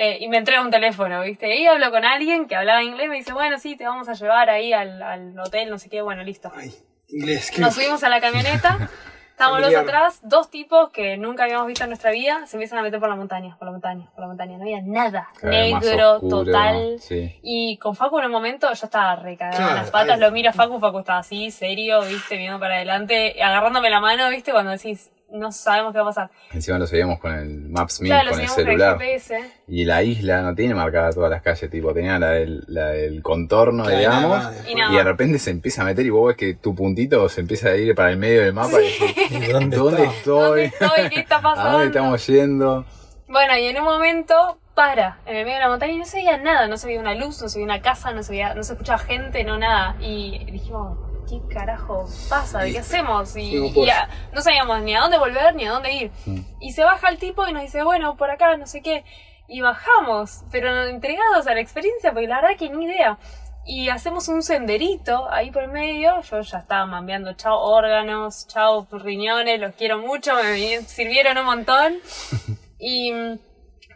[0.00, 1.56] Eh, y me entrega un teléfono, ¿viste?
[1.56, 3.08] Y hablo con alguien que hablaba inglés.
[3.08, 6.02] Me dice, bueno, sí, te vamos a llevar ahí al, al hotel, no sé qué.
[6.02, 6.52] Bueno, listo.
[6.54, 6.72] Ay,
[7.08, 7.50] inglés.
[7.50, 7.60] ¿qué?
[7.60, 8.88] Nos subimos a la camioneta.
[9.38, 12.82] Estábamos los atrás, dos tipos que nunca habíamos visto en nuestra vida, se empiezan a
[12.82, 14.56] meter por la montaña, por la montaña, por la montaña.
[14.56, 15.28] No había nada.
[15.40, 16.96] cada Negro, oscuro, total.
[16.98, 17.38] Sí.
[17.42, 20.50] Y con Facu en un momento yo estaba recagada en Claro, las patas, lo miro
[20.50, 24.72] a Facu, Facu estaba así, serio, viste, viendo para adelante, agarrándome la mano, viste, cuando
[24.72, 26.30] decís, no sabemos qué va a pasar.
[26.52, 28.98] Encima lo seguíamos con el claro, lo con el seguimos con el celular.
[28.98, 29.52] GPS.
[29.68, 33.22] Y la isla no tiene marcada todas las calles, tipo, tenía la del, la del
[33.22, 34.44] contorno, Claro, digamos.
[34.68, 37.28] Y nada Y de repente se empieza a meter y vos ves que tu puntito
[37.28, 39.92] se empieza a ir para el medio del mapa y decís, ¿Y dónde, estoy?
[40.24, 41.08] ¿Dónde estoy?
[41.10, 41.70] ¿Qué está ¿A pasando?
[41.72, 42.84] dónde estamos yendo?
[43.28, 46.18] Bueno, y en un momento para en el medio de la montaña y no se
[46.18, 48.54] veía nada, no se veía una luz, no se veía una casa, no se veía,
[48.54, 49.96] no se escuchaba gente, no nada.
[50.00, 52.60] Y dijimos, ¿qué carajo pasa?
[52.60, 53.36] ¿De qué hacemos?
[53.36, 53.56] Y,
[53.90, 56.10] a- no sabíamos ni a dónde volver ni a dónde ir.
[56.26, 56.40] Mm.
[56.60, 59.04] Y se baja el tipo y nos dice, bueno, por acá, no sé qué.
[59.46, 63.18] Y bajamos, pero entregados a la experiencia, porque la verdad que ni idea.
[63.64, 66.20] Y hacemos un senderito ahí por el medio.
[66.22, 71.44] Yo ya estaba mambeando, chao órganos, chao riñones, los quiero mucho, me vi- sirvieron un
[71.44, 71.98] montón.
[72.80, 73.38] Y mm,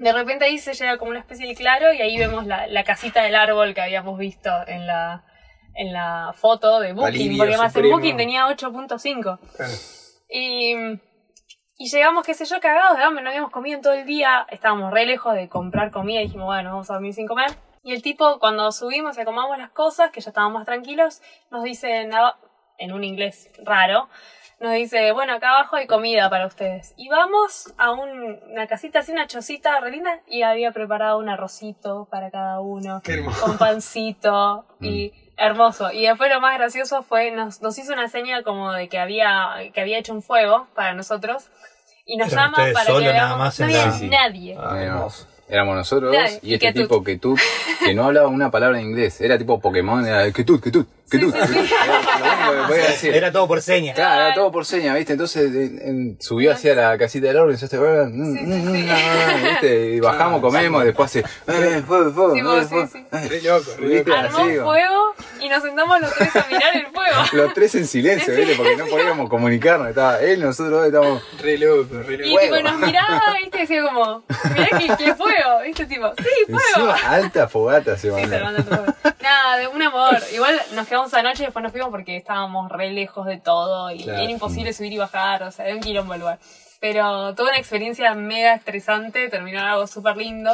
[0.01, 2.83] de repente ahí se llega como una especie de claro y ahí vemos la, la
[2.83, 5.23] casita del árbol que habíamos visto en la,
[5.75, 7.91] en la foto de Booking, Alivio porque más en.
[7.91, 9.39] Booking tenía 8.5.
[9.57, 9.73] Claro.
[10.29, 10.75] Y,
[11.77, 14.47] y llegamos, qué sé yo, cagados de hambre, no habíamos comido en todo el día,
[14.51, 17.51] estábamos re lejos de comprar comida y dijimos, bueno, vamos a dormir sin comer.
[17.83, 21.65] Y el tipo, cuando subimos y acomodamos las cosas, que ya estábamos más tranquilos, nos
[21.65, 22.09] dice
[22.79, 24.09] en, un inglés raro,
[24.61, 26.95] nos dice, bueno, acá abajo hay comida para ustedes.
[26.97, 31.29] Y vamos a un- una casita así, una chocita re linda, y había preparado un
[31.29, 33.03] arrocito para cada uno,
[33.41, 35.93] con pancito, y hermoso.
[35.93, 39.51] Y después lo más gracioso fue, nos, nos hizo una seña como de que había,
[39.75, 41.45] que había hecho un fuego para nosotros,
[42.07, 44.57] y nos llama para que nada veamos- más no en había la- nadie.
[44.59, 45.27] Ah, Éramos, hermoso.
[45.49, 46.83] éramos nosotros Dale, y este Ketut.
[46.83, 47.39] tipo Ketut,
[47.85, 49.21] que no hablaba una palabra en inglés.
[49.21, 51.35] Era tipo Pokémon, era Ketut, Ketut, Ketut.
[51.35, 52.32] Era lo
[52.69, 53.15] decir.
[53.15, 53.95] Era todo por señas.
[53.95, 55.13] Claro, era todo por seña, ¿viste?
[55.13, 58.45] Entonces en- en- subió hacia la casita del árbol y empezaste, "Ah, mm, Sí, sí,
[58.47, 58.83] mm, sí.
[58.83, 59.85] mm, ah", ¿viste?
[59.95, 62.89] Y bajamos, comemos, después hace, eh, fuego, fuego, Sí, vos, sí, fuego.
[62.93, 63.07] sí.
[63.29, 64.11] Re loco, re ¿Viste?
[64.11, 64.21] loco.
[64.21, 67.03] Armó fuego y nos sentamos los tres a mirar el fuego.
[67.33, 68.55] Los tres en silencio, ¿viste?
[68.57, 69.89] Porque no podíamos comunicarnos.
[69.89, 71.23] Estaba él, nosotros dos estábamos.
[71.41, 72.41] Re loco, re Y loco.
[72.41, 74.25] tipo nos miraba, viste, y decía como,
[74.55, 76.59] mirá que, que fuego, viste, tipo, sí, fuego.
[76.95, 78.37] Encima, alta fogata se Sí, se mandó.
[78.37, 79.13] levanta todo.
[79.23, 80.19] Nada, de un amor.
[80.33, 82.32] Igual nos quedamos anoche y después nos fuimos porque estábamos
[82.69, 84.23] re lejos de todo y Claro.
[84.23, 86.39] era imposible subir y bajar, o sea, era un quilombo el lugar.
[86.81, 90.51] Pero toda una experiencia mega estresante, terminó en algo súper lindo.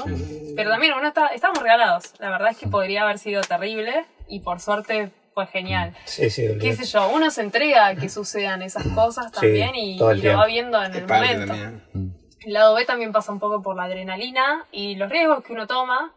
[0.56, 2.12] Pero también uno está, estábamos regalados.
[2.18, 5.94] La verdad es que podría haber sido terrible y por suerte fue genial.
[6.04, 9.74] Sí, sí, Qué sé yo, uno se entrega a que sucedan esas cosas Sí, también
[9.74, 11.46] y, todo el y lo va viendo en Es el momento.
[11.46, 12.14] también.
[12.40, 15.66] El lado B también pasa un poco por la adrenalina y los riesgos que uno
[15.66, 16.12] toma.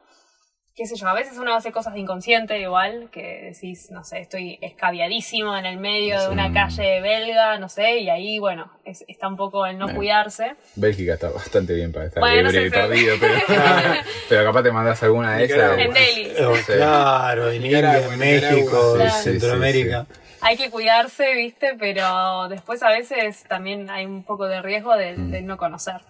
[0.74, 4.20] Qué sé yo, a veces uno hace cosas de inconsciente igual, que decís, no sé,
[4.20, 6.54] estoy escabiadísimo en el medio de una Sí.
[6.54, 10.00] calle belga, no sé, y ahí, bueno, es- está un poco el no Bueno.
[10.00, 10.56] cuidarse.
[10.76, 12.82] Bélgica está bastante bien para estar Bueno, no libre y sé, sí.
[12.82, 13.34] perdido, pero,
[14.30, 15.78] pero capaz te mandás alguna de esas.
[15.78, 16.32] En Delhi.
[16.42, 16.72] Oh, Sí.
[16.74, 18.18] Claro, en India, en.
[18.20, 19.02] México, Claro.
[19.04, 20.06] en Sí, sí, Centroamérica.
[20.40, 25.16] Hay que cuidarse, viste, pero después a veces también hay un poco de riesgo de,
[25.18, 26.02] de no conocer.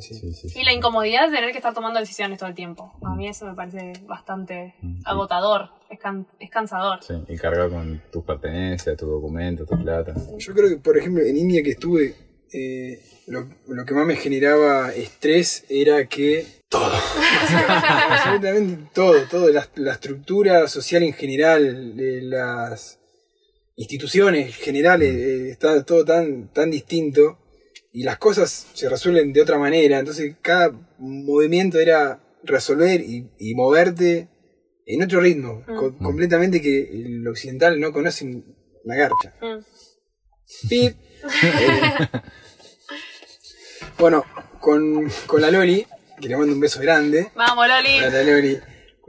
[0.00, 0.48] Sí, sí.
[0.60, 2.92] Y la incomodidad de tener que estar tomando decisiones todo el tiempo.
[3.04, 4.74] A mí eso me parece bastante
[5.04, 6.98] agotador, es, can- es cansador.
[7.04, 10.12] Sí, y cargar con tus pertenencias, tus documentos, tu plata.
[10.38, 12.14] Yo creo que, por ejemplo, en India que estuve,
[12.52, 16.90] eh, lo, lo que más me generaba estrés era que todo
[18.10, 22.98] absolutamente todo, todo, la, la estructura social en general, de las
[23.76, 27.38] instituciones generales, eh, está todo tan, tan distinto
[27.98, 33.54] y las cosas se resuelven de otra manera, entonces cada movimiento era resolver y, y
[33.54, 34.28] moverte
[34.84, 35.76] en otro ritmo, Mm.
[35.76, 38.42] co- completamente que el occidental no conoce
[38.84, 39.34] la garcha.
[39.40, 40.68] Mm.
[40.68, 40.94] Pip.
[41.42, 41.82] Eh,
[43.98, 44.24] bueno,
[44.60, 45.86] con, con la Loli,
[46.20, 47.30] que le mando un beso grande.
[47.34, 47.98] Vamos, Loli.
[48.00, 48.58] La Loli.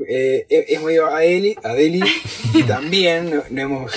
[0.07, 2.01] Eh, he- hemos ido a Eli, a Deli,
[2.53, 3.91] y también no- nos hemos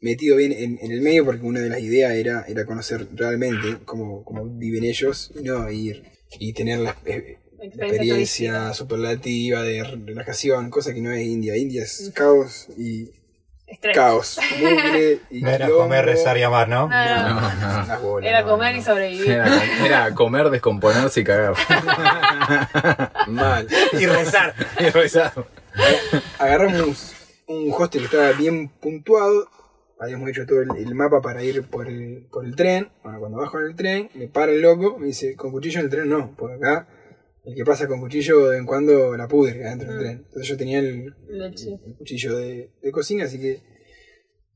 [0.00, 3.78] metido bien en, en el medio porque una de las ideas era, era conocer realmente
[3.84, 6.04] cómo, cómo viven ellos y no ir
[6.38, 11.56] y tener la, eh, la Experiencia superlativa de relajación, cosa que no es India.
[11.56, 13.10] India es caos y
[13.66, 13.94] Estrés.
[13.94, 15.84] caos, mugre y No era quilombo.
[15.84, 16.88] comer, rezar y amar, ¿no?
[16.88, 17.40] No, no, no.
[17.40, 17.86] No, no.
[17.86, 18.80] Las bolas, Era no, comer no.
[18.80, 19.30] y sobrevivir.
[19.30, 21.54] Era, era comer, descomponerse y cagar.
[23.28, 23.66] Mal.
[23.92, 24.54] Y rezar.
[24.80, 25.32] Y rezar.
[26.38, 27.12] Agarramos
[27.46, 29.48] un hostel que estaba bien puntuado.
[30.00, 32.88] Habíamos hecho todo el, el mapa para ir por el, por el tren.
[33.02, 35.84] Bueno, cuando bajo en el tren, me para el loco, me dice, con cuchillo en
[35.84, 36.88] el tren no, por acá.
[37.44, 40.00] El que pasa con cuchillo de en cuando la pudre adentro del Mm.
[40.00, 40.16] tren.
[40.26, 41.14] Entonces yo tenía el,
[41.98, 43.62] cuchillo de, de cocina, así que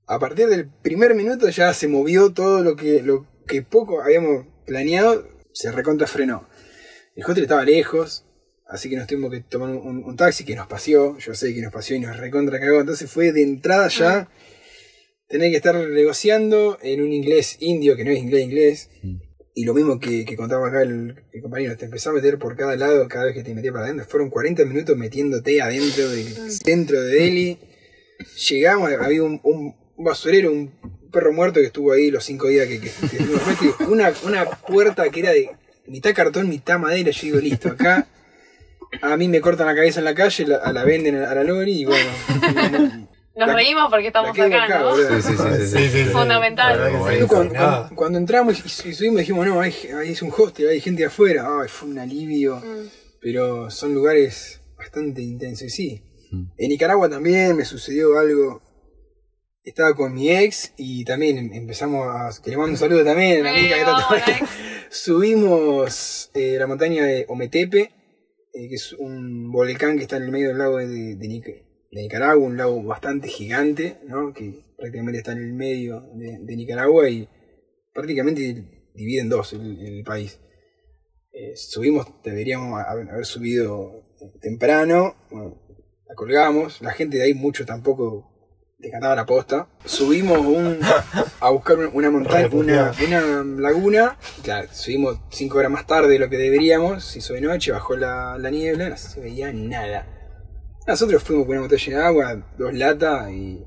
[0.06, 4.46] a partir del primer minuto ya se movió todo lo que, lo que poco habíamos
[4.66, 6.46] planeado, se recontra frenó.
[7.16, 8.26] El hostel estaba lejos,
[8.66, 11.54] así que nos tuvimos que tomar un, un- un taxi que nos paseó, yo sé
[11.54, 14.28] que nos paseó y nos recontra cagó, entonces fue de entrada ya
[15.34, 18.90] tener que estar negociando en un inglés indio, que no es inglés inglés,
[19.52, 22.56] y lo mismo que, que contaba acá el, el compañero, te empezó a meter por
[22.56, 24.06] cada lado cada vez que te metía para adentro.
[24.06, 27.58] Fueron 40 minutos metiéndote adentro del centro de Delhi.
[28.48, 30.70] Llegamos, había un, un basurero, un
[31.10, 33.80] perro muerto que estuvo ahí los cinco días que, que, que estuvimos metidos.
[33.88, 35.50] Una, una puerta que era de
[35.88, 37.10] mitad cartón, mitad madera.
[37.10, 38.06] Yo digo, listo, acá
[39.02, 41.42] a mí me cortan la cabeza en la calle, la, a la venden a la
[41.42, 43.08] lori y bueno.
[43.36, 44.90] Nos La- reímos porque estamos acá, acá, ¿no?
[44.90, 45.20] boludo.
[45.20, 46.04] Sí, sí, sí, sí, sí.
[46.12, 46.92] Fundamental.
[47.18, 47.26] Sí.
[47.26, 47.76] Cuando, Nada.
[47.78, 51.02] cuando- cuando entramos y, y subimos dijimos, no, hay, hay- es un hostel, hay gente
[51.02, 51.46] de afuera.
[51.60, 52.56] Ay, fue un alivio.
[52.56, 52.88] Mm.
[53.20, 55.66] Pero son lugares bastante intensos.
[55.66, 56.44] Y sí, Mm.
[56.56, 58.62] en Nicaragua también me sucedió algo.
[59.64, 62.30] Estaba con mi ex y también em- empezamos a...
[62.42, 64.46] Que le mando un saludo también, la amiga que está.
[64.90, 67.80] Subimos eh, la montaña de Ometepe,
[68.52, 71.28] eh, que es un volcán que está en el medio del lago de, de
[71.94, 74.32] de Nicaragua, un lago bastante gigante, ¿no?
[74.34, 77.28] que prácticamente está en el medio de, de Nicaragua y
[77.92, 80.40] prácticamente divide en dos el, el país.
[81.32, 84.08] Eh, subimos, deberíamos haber, subido
[84.40, 85.62] temprano, bueno,
[86.08, 88.30] la colgamos, la gente de ahí mucho tampoco
[88.78, 89.68] le cantaba la posta.
[89.84, 90.80] Subimos un,
[91.40, 96.18] a buscar una, una montaña, una, una laguna, claro, subimos cinco horas más tarde de
[96.18, 100.13] lo que deberíamos, se hizo de noche, bajó la, la niebla, no se veía nada.
[100.86, 103.64] Nosotros fuimos con una botella de agua, dos latas y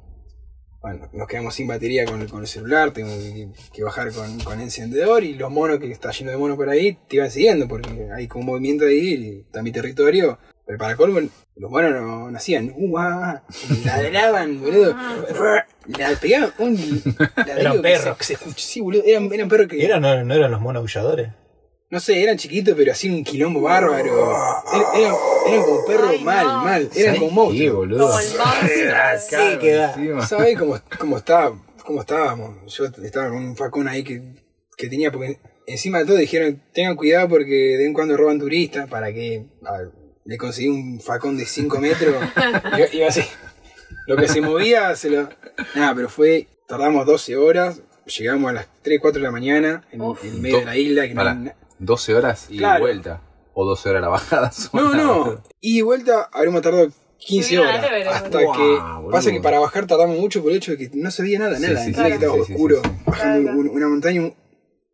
[0.82, 4.40] bueno, nos quedamos sin batería con, el- con el celular, tengo que, que bajar con,
[4.42, 7.68] con encendedor y los monos que está lleno de monos por ahí te iban siguiendo
[7.68, 10.38] porque hay como un movimiento ahí y está mi territorio.
[10.66, 11.22] Pero para colmo,
[11.56, 13.44] los monos no, no hacían, uh, ah, ah",
[13.86, 14.94] ladraban, boludo.
[15.98, 16.76] La pegaban un
[17.38, 18.18] ladrido Eran que perros.
[18.20, 19.84] Se, se sí, boludo, eran, eran perros que.
[19.84, 21.30] ¿Eran, no, no eran los monos aulladores?
[21.90, 24.04] No sé, eran chiquitos, pero hacían un quilombo bárbaro.
[24.74, 25.16] Eran, eran,
[25.48, 26.64] eran como perros Ay, mal, no.
[26.64, 26.82] mal.
[26.82, 27.76] Eran ¿Sabes como qué, monstruos.
[27.76, 28.08] boludo?
[28.08, 28.46] Como el monstruo.
[29.30, 29.94] Sí, queda.
[29.94, 30.28] Encima.
[30.28, 32.74] ¿Sabés cómo, cómo, estaba, cómo estábamos?
[32.76, 34.22] Yo estaba con un facón ahí que,
[34.76, 38.38] que tenía, porque encima de todo dijeron, tengan cuidado porque de vez en cuando roban
[38.38, 39.92] turistas, para que ver,
[40.26, 42.16] le conseguí un facón de 5 metros,
[42.78, 43.22] iba, iba así.
[44.08, 45.30] Lo que se movía, se lo...
[45.74, 50.02] Nada, pero fue, tardamos 12 horas, llegamos a las 3, 4 de la mañana, en,
[50.02, 51.24] en medio de la isla, que no
[51.80, 52.82] 12 horas y Claro.
[52.82, 53.22] vuelta.
[53.54, 54.52] O 12 horas la bajada.
[54.74, 55.42] No, no.
[55.62, 57.86] Y de vuelta habremos tardado 15 Mira, horas.
[58.16, 58.52] Hasta boludo.
[58.54, 58.76] que.
[58.76, 59.12] Guau, boludo.
[59.12, 61.56] Pasa que para bajar tardamos mucho por el hecho de que no se veía nada,
[61.58, 61.80] Sí, nada.
[61.82, 62.76] sí, Encima sí, que estaba oscuro.
[62.84, 62.96] sí, sí.
[63.06, 63.60] Bajando Claro.
[63.60, 64.34] un- una montaña, un,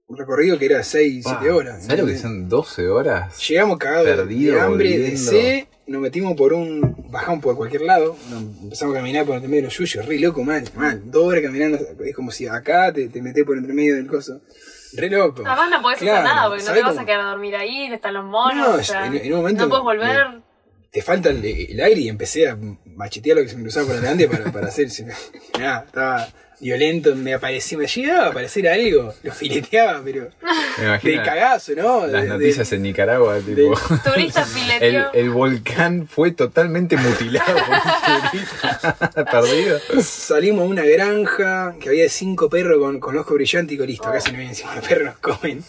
[0.07, 1.83] un recorrido que era 6, 7 horas.
[1.85, 3.37] ¿Sabes lo que son 12 horas?
[3.49, 6.95] Llegamos cagados de- Perdido, de hambre, de sed, nos metimos por un.
[7.09, 8.15] Bajamos por cualquier lado,
[8.63, 11.01] empezamos a caminar por entre medio de los yuyos, re loco, mal, mal.
[11.11, 14.39] Dos horas caminando, es como si acá te, te metés por entre medio del coso.
[14.95, 15.43] Re loco.
[15.45, 17.05] Además no podés Claro, hacer nada porque no ¿sabés te vas a cómo?
[17.05, 18.67] quedar a dormir ahí, están los monos.
[18.69, 20.41] No, o sea, en- en un momento no puedes volver.
[20.91, 23.95] te falta el, el aire y empecé a machetear lo que se me cruzaba por
[23.95, 24.87] delante para, para hacer.
[25.59, 26.27] Nada, estaba
[26.63, 30.29] violento me aparecía, me llegaba a aparecer algo, lo fileteaba, pero
[30.79, 32.07] Me de cagazo, ¿no?
[32.07, 33.73] las De- noticias en Nicaragua, tipo.
[34.03, 35.11] Turista El, fileteo.
[35.13, 39.79] el volcán fue totalmente mutilado por un turista perdido.
[40.01, 44.07] Salimos a una granja que había cinco perros con, con ojo brillante y con listo.
[44.07, 45.63] Acá se nos vienen encima los perros, nos comen.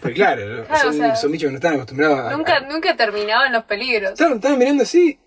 [0.00, 2.36] Pero claro, Claro, son, o sea, son bichos que no están acostumbrados a.
[2.36, 4.12] Nunca, a- nunca terminaban los peligros.
[4.12, 5.18] Estaban, estaban mirando así,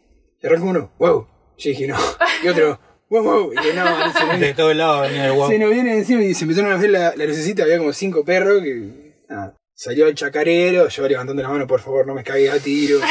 [0.42, 1.28] y arrancó uno, wow.
[1.58, 1.98] Yo dije, no.
[2.44, 2.80] Y otro,
[3.10, 3.52] wow, wow.
[3.54, 5.52] Y no, se nos, De todos lados venía el guapo.
[5.52, 7.64] se nos viene encima y se empezaron a ver la, la lucecita.
[7.64, 9.24] Había como cinco perros que.
[9.30, 13.00] nada, Salió el chacarero, yo levantando la mano, por favor, no me caigas a tiro.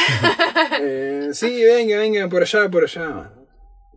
[0.81, 3.33] Eh, sí, venga, venga, por allá, por allá.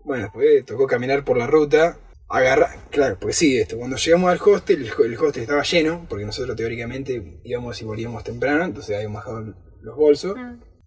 [0.05, 1.98] Bueno, después tocó caminar por la ruta.
[2.28, 6.07] Agarrar, claro, porque sí, esto, cuando llegamos al hostel, el, ho- el hostel estaba lleno,
[6.09, 10.34] porque nosotros teóricamente íbamos y volvíamos temprano, entonces habíamos bajado los bolsos.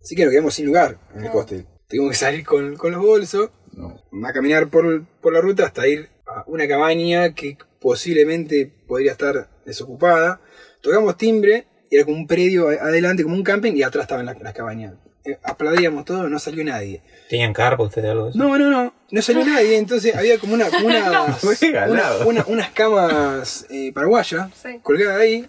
[0.02, 1.68] Así que nos quedamos sin lugar en el hostel.
[1.88, 4.28] Tuvimos que salir con, con los bolsos, No.
[4.28, 9.50] a caminar por, por la ruta hasta ir a una cabaña que posiblemente podría estar
[9.66, 10.42] desocupada.
[10.82, 14.40] Tocamos timbre, y era como un predio adelante, como un camping, y atrás estaban las,
[14.42, 14.94] las cabañas.
[15.26, 17.02] Eh, aplaudíamos todo, no salió nadie.
[17.30, 18.38] ¿Tenían carpa ustedes algo de eso?
[18.40, 22.22] No, no, no, no salió nadie, entonces había como una, como unas, Fue ganado.
[22.28, 24.80] una- una- unas camas eh, paraguayas Sí.
[24.84, 25.48] colgadas ahí.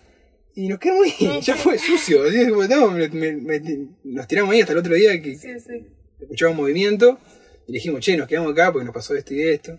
[0.54, 2.22] Y nos quedamos ahí, ya fue sucio.
[2.26, 5.48] así como, no, me- me- me- nos tiramos ahí hasta el otro día que Sí,
[6.54, 7.18] movimiento
[7.66, 9.78] y dijimos, che, nos quedamos acá porque nos pasó esto y esto.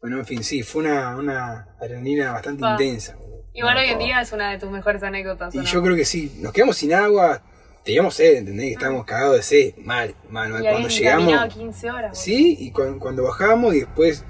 [0.00, 3.16] Bueno, en fin, sí, fue una, una adrenalina bastante intensa.
[3.54, 5.54] Igual hoy en día es una de tus mejores anécdotas.
[5.54, 5.64] ¿o Y no?
[5.70, 7.42] yo creo que sí, nos quedamos sin agua,
[7.84, 8.66] teníamos sed, ¿entendés?
[8.66, 10.62] Que estábamos cagados de sed, mal, mal, mal.
[10.62, 12.18] Y Cuando llegamos, 15 horas.
[12.20, 14.24] sí, y cuan- cuando bajamos y después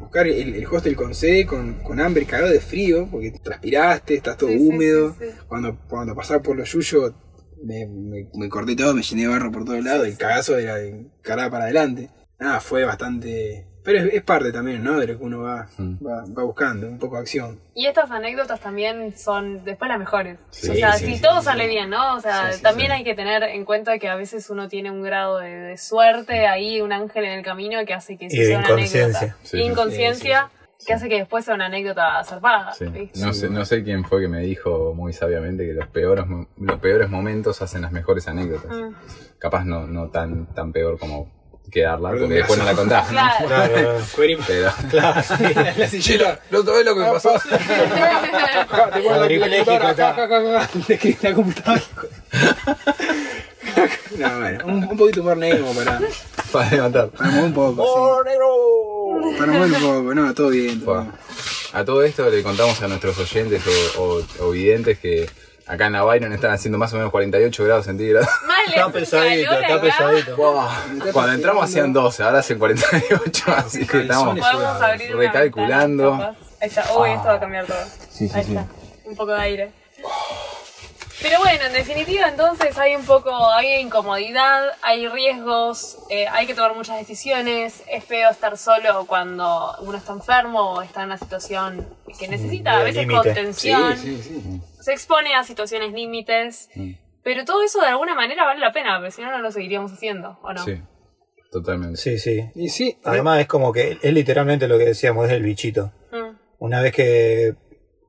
[0.00, 4.36] buscar el, el hostel con sed, con, con hambre, cagado de frío, porque transpiraste, estás
[4.38, 5.14] todo sí, húmedo.
[5.20, 5.36] sí, sí.
[5.46, 7.12] Cuando, cuando pasaba por los yuyos,
[7.62, 10.76] me, me, me corté todo, me llené de barro por todos lados, el cagazo era
[10.76, 12.08] de cara para adelante.
[12.40, 13.66] Nada, fue bastante.
[13.82, 14.98] Pero es, es parte también, ¿no?
[14.98, 16.04] De lo que uno va, Mm.
[16.06, 17.60] va, va buscando, un poco de acción.
[17.74, 20.38] Y estas anécdotas también son después las mejores.
[20.50, 21.70] Sí, o sea, sí, si sí, todo sí, sale sí.
[21.70, 22.14] bien, ¿no?
[22.16, 22.96] O sea, Sí, sí, también sí.
[22.98, 26.46] hay que tener en cuenta que a veces uno tiene un grado de, de suerte
[26.46, 29.18] ahí, un ángel en el camino que hace que Y de sea una inconsciencia.
[29.20, 29.36] anécdota.
[29.44, 30.50] Sí, Y sí, inconsciencia
[30.86, 32.72] que hace que después sea una anécdota zarpada.
[32.74, 32.84] Sí.
[33.16, 36.24] No, sé, no sé quién fue que me dijo muy sabiamente que los peores,
[36.58, 38.70] los peores momentos hacen las mejores anécdotas.
[38.76, 38.94] Mm.
[39.38, 41.30] Capaz no, no tan, tan peor como
[41.70, 43.10] quedarla, Perdón, porque después no la contás.
[43.12, 43.18] ¿no?
[43.46, 43.46] Claro.
[43.48, 44.04] Claro,
[44.46, 45.44] Pero, claro, sí.
[45.76, 46.40] la sillita.
[46.50, 47.38] ¿no sabés lo que me pasó?
[47.38, 49.30] Ja, te pones
[49.98, 50.68] la-
[51.22, 51.82] la computadora.
[54.18, 56.00] No, bueno, un, un poquito humor negro para,
[56.52, 57.08] Para levantar.
[57.10, 57.84] para mover un poco.
[57.86, 59.38] sí.
[59.38, 60.80] Para mover un poco, no, todo bien.
[60.80, 61.12] todo bien.
[61.72, 63.62] A todo esto le contamos a nuestros oyentes
[63.96, 65.30] o, o, o videntes que
[65.70, 68.28] acá en la Byron están haciendo más o menos 48 grados centígrados.
[68.46, 70.36] Mal, Está es pesadito, calor está pesadito.
[71.12, 74.38] Cuando entramos hacían 12, ahora hacen 48, así que estamos...
[75.14, 76.10] Recalculando.
[76.10, 76.36] ventana.
[76.60, 76.82] Ahí está.
[76.98, 77.84] Uy, esto va a cambiar todo.
[78.10, 78.50] Sí, sí, Ahí sí.
[78.50, 78.66] está.
[79.04, 79.72] Un poco de aire.
[81.22, 86.54] Pero bueno, en definitiva entonces hay un poco, hay incomodidad, hay riesgos, eh, hay que
[86.54, 91.18] tomar muchas decisiones, es feo estar solo cuando uno está enfermo o está en una
[91.18, 91.86] situación
[92.18, 93.20] que necesita a veces límite.
[93.20, 94.60] Sí, contención, sí, sí.
[94.80, 96.92] Se expone a situaciones límites, Mm.
[97.22, 99.92] pero todo eso de alguna manera vale la pena, porque si no, no lo seguiríamos
[99.92, 100.64] haciendo, ¿o no?
[100.64, 100.80] Sí,
[101.52, 101.96] totalmente.
[101.96, 102.50] Sí, sí.
[102.54, 105.92] Y sí, Además es como que es literalmente lo que decíamos, es el bichito.
[106.12, 106.36] Mm.
[106.58, 107.54] Una vez que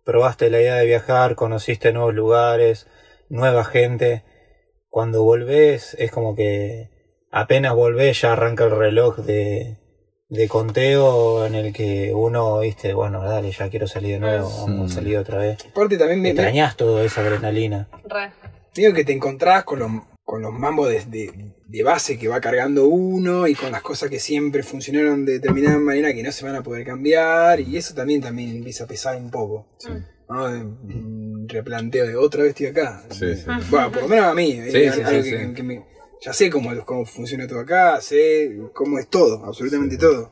[0.03, 2.87] probaste la idea de viajar, conociste nuevos lugares,
[3.29, 4.23] nueva gente,
[4.89, 6.89] cuando volvés es como que
[7.31, 9.77] apenas volvés ya arranca el reloj de,
[10.31, 14.89] de conteo en el que uno, viste, bueno, dale, ya quiero salir de nuevo, vamos
[14.89, 14.95] a Mm.
[14.95, 15.57] salir otra vez.
[15.69, 17.89] aparte también me, me, Extrañás toda esa adrenalina.
[18.05, 18.31] Re.
[18.73, 19.91] Digo que te encontrás con los,
[20.23, 24.09] con los mambos de, de- de base que va cargando uno y con las cosas
[24.09, 27.93] que siempre funcionaron de determinada manera que no se van a poder cambiar y eso
[27.93, 29.67] también, también empieza a pesar un poco.
[30.29, 30.47] ¿no?
[30.47, 33.03] De- Un replanteo de otra vez estoy acá.
[33.09, 33.43] Sí, sí.
[33.69, 34.53] Bueno, por lo menos a mí.
[34.53, 35.53] Sí, eh, sí, algo sí, que- sí.
[35.53, 35.83] que me-
[36.21, 40.31] ya sé cómo, cómo funciona todo acá, sé cómo es todo, absolutamente todo.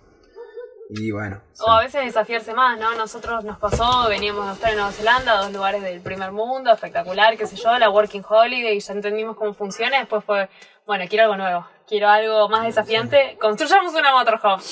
[0.92, 1.40] Y bueno.
[1.60, 2.96] O a veces desafiarse más, ¿no?
[2.96, 7.38] Nosotros nos pasó, veníamos a estar en Nueva Zelanda, dos lugares del primer mundo, espectacular,
[7.38, 10.50] qué sé yo, la Working Holiday, y ya entendimos cómo funciona, después fue,
[10.88, 14.64] bueno, quiero algo nuevo, quiero algo más desafiante, construyamos una motorhome.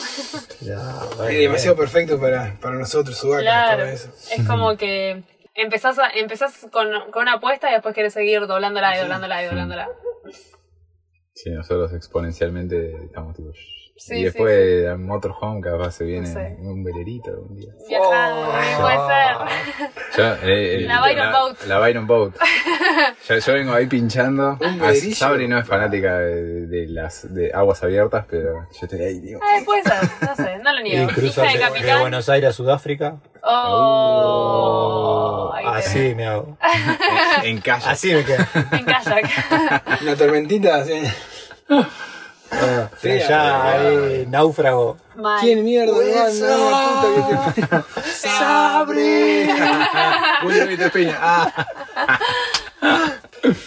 [0.62, 0.78] Ya,
[1.30, 1.86] Es demasiado bien.
[1.88, 4.10] perfecto para, para nosotros, Sudaca, Claro, eso.
[4.32, 5.22] es como que
[5.54, 9.46] empezás, a- empezás con, con una apuesta y después querés seguir doblándola y doblándola y
[9.46, 9.90] doblándola.
[11.38, 13.52] Sí, nosotros exponencialmente estamos tipo...
[14.00, 14.60] Sí, y sí, después sí.
[14.86, 16.56] de motorhome capaz se viene No sé.
[16.60, 17.70] un velerito algún día.
[17.88, 18.52] Viajar, Oh.
[18.82, 19.36] puede ser.
[20.16, 21.58] Yo, eh, La Byron Boat.
[21.68, 22.34] La Byron Boat.
[23.28, 24.58] yo, yo vengo ahí pinchando.
[24.62, 24.96] Un.
[25.16, 29.40] Sabri no es fanática de, de las de aguas abiertas, pero yo estoy ahí, digo.
[29.40, 31.10] Eh, puede ser, no sé, no lo Y niego.
[31.14, 32.00] cruzar Hija de de.
[32.00, 33.18] Buenos Aires a Sudáfrica.
[34.30, 36.58] Oh, Así me hago.
[37.44, 37.86] En calle.
[37.90, 38.44] Así me quedo.
[38.72, 40.02] En kayak.
[40.02, 40.94] Una tormentita así.
[42.52, 44.98] Ah, allá ahí, náufrago.
[45.16, 45.40] Mal.
[45.42, 49.50] ¿Quién mierda puta que te- ¡Sabre!
[50.42, 51.18] Julio Peña.
[51.20, 51.68] Ah.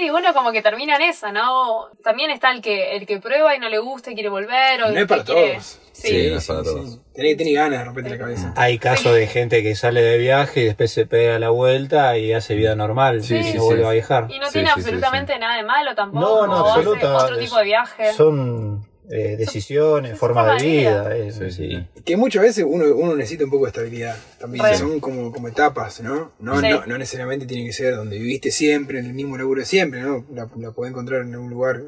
[0.00, 1.88] Bueno, sí, uno como que termina en esa, ¿no?
[2.02, 4.82] También está el que el que prueba y no le gusta y quiere volver.
[4.82, 5.78] O No es para quiere- todos.
[5.92, 6.08] Sí.
[6.08, 6.90] Sí, no es para todos.
[6.94, 7.00] Sí.
[7.14, 8.54] Tenés, tenés ganas de romperte la cabeza.
[8.56, 12.32] Hay casos de gente que sale de viaje y después se pega la vuelta y
[12.32, 13.66] hace vida normal Sí, y sí, no sí.
[13.66, 14.26] vuelve a viajar.
[14.30, 16.24] Y no Sí, tiene sí, sí, absolutamente nada de malo tampoco.
[16.24, 17.16] No, no, absoluta.
[17.16, 18.12] Otro tipo de viaje.
[18.14, 21.16] Son eh, decisiones, forma de vida.
[21.16, 21.86] eh, Sí.
[22.04, 24.16] Que muchas veces uno, uno necesita un poco de estabilidad.
[24.38, 26.32] También son como, como etapas, ¿no?
[26.38, 26.68] No, Sí.
[26.70, 30.00] no no necesariamente tiene que ser donde viviste siempre, en el mismo laburo de siempre,
[30.00, 30.24] ¿no?
[30.32, 31.82] La, la podés encontrar en algún lugar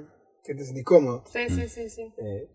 [0.45, 1.23] que te sentís cómodo.
[1.33, 2.13] Sí, sí, sí, sí.
[2.19, 2.49] Eh,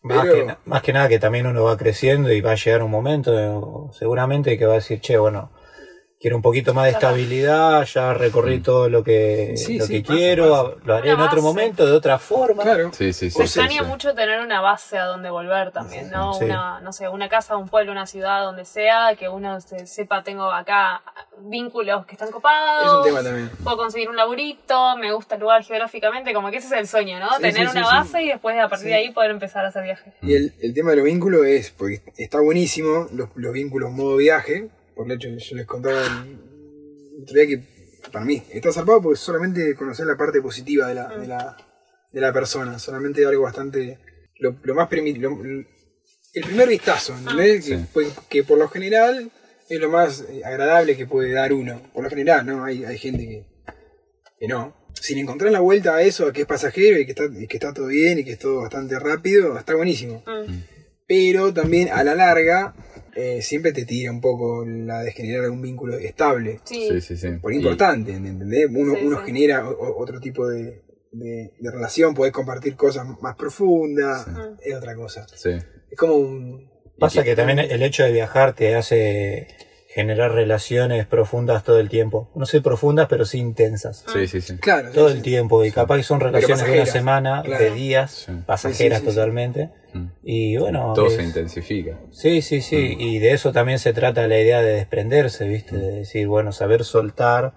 [0.00, 2.84] Más, Pero- que, más que nada que también uno va creciendo y va a llegar
[2.84, 5.50] un momento eh, seguramente que va a decir, che, bueno,
[6.20, 10.00] quiero un poquito más de estabilidad, ya recorrí todo lo que, Sí, lo sí, que
[10.02, 10.76] pasa, quiero, pasa.
[10.84, 11.42] lo haré Una en otro base.
[11.48, 12.62] momento, de otra forma.
[12.64, 12.90] claro.
[12.92, 13.30] Sí, sí, sí.
[13.30, 13.88] Se sí, extraña sí.
[13.88, 16.34] mucho tener una base a donde volver también, ¿no?
[16.34, 16.44] Sí.
[16.46, 20.22] Una, no sé, una casa, un pueblo, una ciudad, donde sea, que uno se- sepa,
[20.24, 21.02] tengo acá
[21.40, 22.86] vínculos que están copados.
[22.86, 23.50] Es un tema también.
[23.62, 27.20] Puedo conseguir un laburito, me gusta el lugar geográficamente, como que ese es el sueño,
[27.20, 27.28] ¿no?
[27.36, 27.80] Sí, Tener una sí.
[27.80, 28.90] base y después a partir Sí.
[28.90, 30.12] de ahí poder empezar a hacer viajes.
[30.22, 34.16] Y el, el tema de los vínculos es, porque está buenísimo los, los vínculos modo
[34.16, 36.38] viaje, por el hecho que yo les contaba el
[37.16, 40.94] el otro día que para mí está zarpado porque solamente conocer la parte positiva de
[40.94, 41.56] la, de la,
[42.12, 43.98] de la persona, solamente algo bastante,
[44.38, 47.64] lo, lo más permitido, el primer vistazo, ¿entendés?
[47.64, 47.76] Sí.
[47.94, 49.30] Que, que por lo general
[49.68, 52.64] es lo más eh, agradable que puede dar uno, por lo general, ¿no?
[52.64, 53.46] Hay, hay gente que,
[54.38, 54.76] que no.
[54.94, 57.56] Sin encontrar la vuelta a eso, a que es pasajero y que, está, y que
[57.56, 60.62] está todo bien y que es todo bastante rápido, está buenísimo Mm.
[61.06, 62.74] pero también a la larga
[63.20, 66.60] eh, siempre te tira un poco la de generar algún vínculo estable.
[66.64, 66.88] Sí.
[66.88, 67.28] Sí, sí, sí.
[67.42, 68.68] Por Y- importante, ¿entendés?
[68.70, 69.22] Uno, Sí, uno sí.
[69.26, 74.30] genera o- otro tipo de, de- de relación, podés compartir cosas más profundas, Sí.
[74.70, 75.26] es otra cosa.
[75.34, 75.50] Sí.
[75.90, 76.70] Es como un...
[76.98, 79.46] Pasa que también el hecho de viajar te hace
[79.88, 82.30] generar relaciones profundas todo el tiempo.
[82.36, 84.04] No sé profundas, pero sí intensas.
[84.12, 84.58] Sí, sí, sí.
[84.58, 85.24] Claro, Todo sí, el sí.
[85.24, 85.64] tiempo.
[85.64, 87.64] Y capaz que son relaciones de una semana, claro.
[87.64, 88.32] de días, Sí.
[88.46, 89.16] pasajeras Sí, sí, sí, sí.
[89.16, 89.70] totalmente.
[89.98, 90.12] Mm.
[90.22, 90.92] Y bueno.
[90.94, 91.98] Todo es- se intensifica.
[92.10, 95.76] Sí, sí, sí, y de eso también se trata la idea de desprenderse, ¿viste?
[95.76, 97.54] De decir, bueno, saber soltar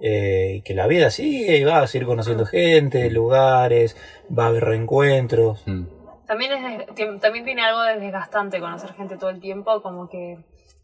[0.00, 3.96] eh, y que la vida sigue y va a seguir conociendo gente, lugares,
[4.36, 5.62] va a haber reencuentros.
[5.66, 5.84] Mm.
[6.26, 10.38] También, es también tiene algo de desgastante conocer gente todo el tiempo, como que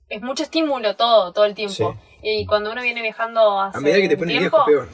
[0.09, 1.97] es mucho estímulo todo, todo el tiempo.
[2.23, 4.89] Y cuando uno viene viajando hace A medida que te un pones tiempo, viejo, peor.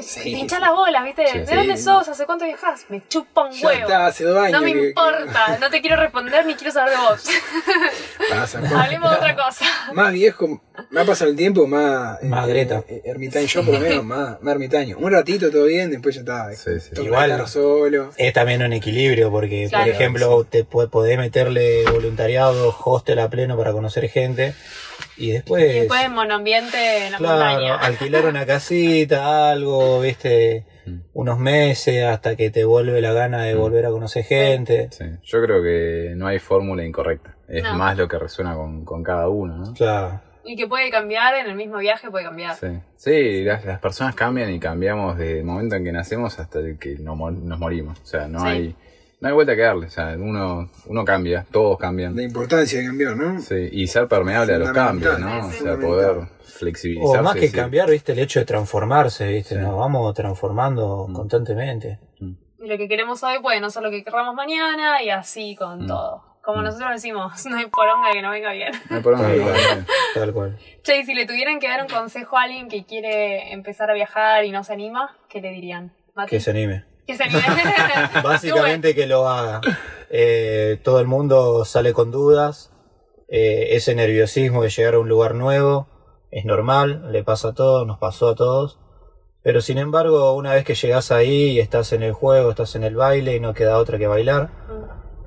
[0.00, 0.20] Te, Sí.
[0.22, 1.26] te hinchas las bolas, ¿viste?
[1.28, 1.54] Sí, ¿De sí.
[1.54, 2.08] dónde sos?
[2.08, 2.84] ¿Hace cuánto viajas?
[2.88, 3.80] Me chupa un Ya huevo.
[3.82, 4.52] está, hace dos años.
[4.52, 7.24] No me que- que- importa, no te quiero responder ni quiero saber de vos.
[8.30, 9.64] pasa, Hablemos de otra cosa.
[9.92, 12.22] más viejo, más pasa el tiempo, más...
[12.22, 12.82] Más Greta.
[12.88, 14.96] eh, ermitaño, yo por lo menos, más, más ermitaño.
[14.98, 16.52] Un ratito todo bien, después ya está.
[16.54, 16.90] Sí, sí.
[16.94, 18.10] toca Igual- solo.
[18.16, 19.84] Es también un equilibrio, porque, Claro.
[19.86, 24.54] por ejemplo, te podés meterle voluntariado, hostel a pleno para conocer gente,
[25.16, 27.74] y después, Y después en monoambiente en la claro, montaña.
[27.80, 31.00] alquilar una casita, algo, viste, Mm.
[31.12, 34.88] unos meses hasta que te vuelve la gana de volver a conocer gente.
[34.90, 35.04] Sí.
[35.22, 37.36] Yo creo que no hay fórmula incorrecta.
[37.46, 37.74] Es No.
[37.74, 39.74] más lo que resuena con, con cada uno, ¿no?
[39.74, 40.22] Claro.
[40.44, 42.56] Y que puede cambiar en el mismo viaje, puede cambiar.
[42.56, 46.58] Sí, sí las, las personas cambian y cambiamos desde el momento en que nacemos hasta
[46.60, 48.00] el que nos morimos.
[48.00, 48.46] O sea, no Sí.
[48.46, 48.76] hay
[49.20, 49.86] no hay vuelta que darle.
[49.86, 52.14] O sea, uno, uno cambia, todos cambian.
[52.16, 53.40] La importancia de cambiar, ¿no?
[53.40, 55.46] Sí, y ser permeable a los cambios, ¿no?
[55.46, 57.18] o sea, poder flexibilizarse.
[57.18, 59.60] O más que cambiar, viste, el hecho de transformarse, viste, Sí.
[59.60, 61.12] nos vamos transformando Mm.
[61.12, 61.98] constantemente.
[62.60, 65.84] Y lo que queremos hoy puede no ser lo que querramos mañana y así con
[65.84, 65.86] Mm.
[65.86, 66.22] todo.
[66.42, 66.64] Como Mm.
[66.64, 68.72] nosotros decimos, no hay poronga que no venga bien.
[68.90, 69.54] No hay problema, Tal no cual.
[69.54, 69.86] problema.
[70.14, 70.58] Tal cual.
[70.82, 73.94] Che, y si le tuvieran que dar un consejo a alguien que quiere empezar a
[73.94, 75.92] viajar y no se anima, ¿qué le dirían?
[76.14, 76.30] Mati?
[76.30, 76.84] Que se anime.
[77.08, 77.16] Que.
[78.22, 79.62] Básicamente que lo haga.
[80.10, 82.70] Eh, todo el mundo sale con dudas.
[83.28, 85.88] Eh, ese nerviosismo de llegar a un lugar nuevo
[86.30, 88.78] es normal, le pasa a todos, nos pasó a todos.
[89.42, 92.84] Pero sin embargo, una vez que llegas ahí y estás en el juego, estás en
[92.84, 94.50] el baile y no queda otra que bailar,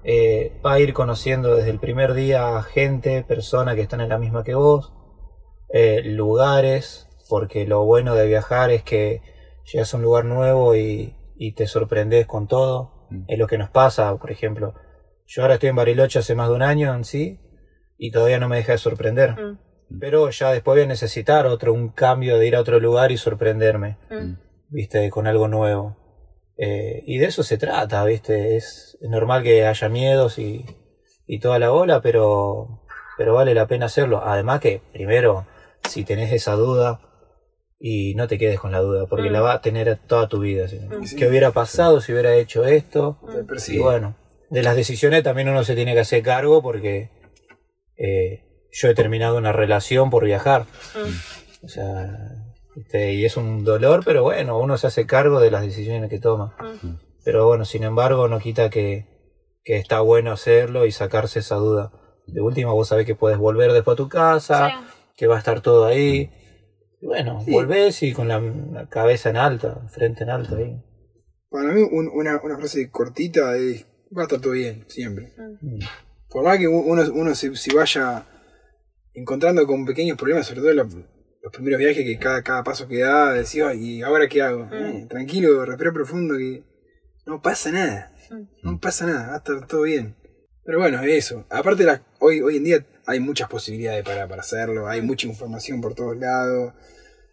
[0.03, 4.19] eh, va a ir conociendo desde el primer día gente, personas que están en la
[4.19, 4.93] misma que vos,
[6.03, 9.21] lugares, porque lo bueno de viajar es que
[9.63, 13.07] llegas a un lugar nuevo y, y te sorprendes con todo.
[13.09, 13.23] Mm.
[13.27, 14.75] es lo que nos pasa, por ejemplo.
[15.25, 17.39] Yo ahora estoy en Bariloche hace más de un año en sí
[17.97, 19.31] y todavía no me deja de sorprender.
[19.31, 19.59] Mm,
[19.99, 23.17] Pero ya después voy a necesitar otro, un cambio de ir a otro lugar y
[23.17, 24.33] sorprenderme, mm.
[24.69, 25.97] viste, con algo nuevo.
[26.57, 30.63] Eh, y de eso se trata, viste, es, es normal que haya miedos y,
[31.25, 32.83] y toda la bola, pero,
[33.17, 34.21] pero vale la pena hacerlo.
[34.23, 35.47] Además que, primero,
[35.89, 37.01] si tenés esa duda,
[37.83, 39.33] y no te quedes con la duda, porque Mm.
[39.33, 40.67] la vas a tener toda tu vida.
[40.67, 40.77] ¿sí?
[40.79, 41.17] Mm.
[41.17, 43.17] ¿Qué hubiera pasado si hubiera hecho esto?
[43.69, 44.15] Y bueno,
[44.51, 47.09] de las decisiones también uno se tiene que hacer cargo porque
[47.97, 50.65] eh, yo he terminado una relación por viajar.
[50.95, 51.65] Mm.
[51.65, 52.09] O sea,
[52.75, 56.19] este, y es un dolor, pero bueno, uno se hace cargo de las decisiones que
[56.19, 56.55] toma.
[56.83, 56.95] Mm.
[57.23, 59.07] Pero bueno, sin embargo, no quita que,
[59.63, 61.91] que está bueno hacerlo y sacarse esa duda.
[62.27, 64.75] De última, vos sabés que puedes volver después a tu casa, Sí.
[65.17, 66.31] que va a estar todo ahí.
[67.01, 67.51] Y bueno, Sí.
[67.51, 70.79] volvés y con la, la cabeza en alta, frente en alto ahí.
[71.49, 73.85] Para mí, un- una, una frase cortita es:
[74.15, 75.33] va a estar todo bien, siempre.
[75.61, 75.79] Mm.
[76.29, 78.25] Por más que uno, uno se, se vaya
[79.13, 82.87] encontrando con pequeños problemas, sobre todo en los, los primeros viajes, que cada, cada paso
[82.87, 84.69] que da, decís, "Ay, ¿y ahora qué hago?
[84.71, 86.63] Eh, tranquilo, respira profundo, que
[87.25, 88.13] no pasa nada.
[88.29, 88.43] Mm.
[88.63, 90.15] No pasa nada, va a estar todo bien.
[90.63, 91.45] Pero bueno, eso.
[91.49, 95.81] Aparte, la- hoy, hoy en día hay muchas posibilidades para, para hacerlo, hay mucha información
[95.81, 96.73] por todos lados.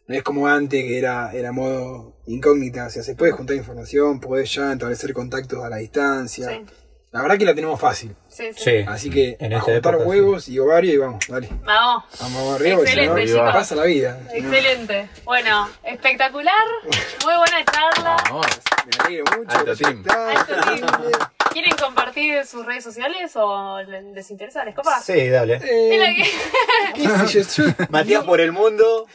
[0.06, 4.20] No es como antes que era, era modo incógnita, o sea, se puede juntar información,
[4.20, 6.48] podés ya establecer contactos a la distancia.
[6.48, 6.64] Sí,
[7.12, 8.16] La verdad que la tenemos fácil.
[8.28, 8.62] Sí, sí.
[8.64, 8.84] Sí.
[8.88, 11.48] Así que En a juntar época, huevos y ovarios y vamos, dale.
[11.64, 12.04] Vamos.
[12.20, 13.52] Vamos arriba, porque si no, Excelente, chicos.
[13.52, 14.18] pasa la vida.
[14.24, 15.08] No, Excelente.
[15.24, 16.54] Bueno, espectacular.
[17.24, 18.16] Muy buena charla.
[18.24, 18.46] Vamos.
[18.86, 19.58] me alegro mucho.
[19.58, 20.04] Alto team.
[20.08, 20.86] Alto team.
[21.52, 24.64] ¿Quieren compartir sus redes sociales o le- les interesa?
[24.64, 25.00] ¿Les copa?
[25.00, 25.54] Sí, dale.
[25.64, 26.14] Eh,
[26.94, 27.08] que-
[27.90, 29.06] Matías por el mundo.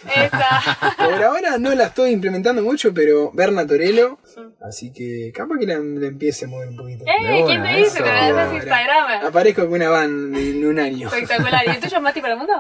[0.98, 4.20] Por ahora no la estoy implementando mucho, pero Berna Torelo.
[4.62, 7.06] Así que capaz que la, la empiece a mover un poquito.
[7.06, 7.44] ¡Eh!
[7.46, 8.00] ¿Quién te dice?
[8.00, 8.04] eso.
[8.04, 11.08] Pero Aparezco con una van en un año.
[11.08, 11.64] Espectacular.
[11.68, 12.54] ¿Y el tuyo es Mati para el mundo?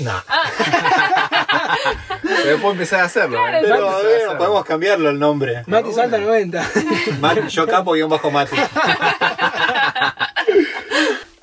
[0.00, 0.12] No.
[0.28, 1.76] Ah,
[2.42, 3.38] Pero puedo empezar a hacerlo.
[3.38, 3.60] Claro, ¿eh?
[3.62, 4.38] Pero a ver, hacerlo.
[4.38, 5.62] podemos cambiarlo el nombre.
[5.66, 6.70] Mati salta 90.
[7.20, 8.56] Ma- Yo capo guion bajo Mati.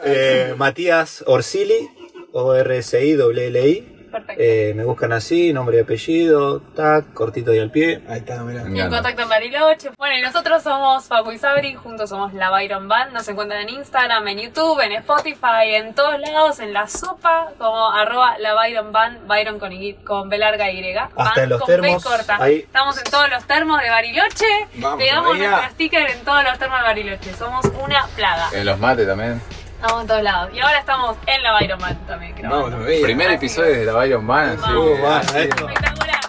[0.07, 1.89] Eh, Matías Orsili,
[2.31, 3.94] O-R-S-I-L-L-I.
[4.19, 4.41] Perfecto.
[4.43, 8.01] Eh, me buscan así, nombre y apellido, tac, cortito y al pie.
[8.07, 8.61] Ahí está, mirá.
[8.61, 8.95] Y en encanta.
[8.97, 9.89] contacto en Bariloche.
[9.97, 13.13] Bueno, y nosotros somos Facu y Sabri, juntos somos la Byron Band.
[13.13, 17.91] Nos encuentran en Instagram, en YouTube, en Spotify, en todos lados, en la sopa, como
[17.91, 20.93] arroba la Byron Band, Byron con, y, con B larga Y.
[20.93, 22.37] Band en los con termos, corta.
[22.41, 22.57] ahí.
[22.59, 24.45] Estamos en todos los termos de Bariloche.
[24.75, 25.49] Vamos Pegamos todavía.
[25.49, 27.33] nuestra sticker en todos los termos de Bariloche.
[27.33, 28.49] Somos una plaga.
[28.53, 29.41] En los mates también.
[29.75, 30.49] Estamos en todos lados.
[30.53, 32.49] Y ahora estamos en la Byron Man también, creo.
[32.49, 32.85] No, no.
[32.85, 34.57] Primer episodio de la Byron Man.
[34.61, 36.19] Así, uh, Espectacular.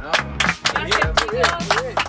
[0.00, 0.10] No.
[0.74, 2.04] Gracias, chicos.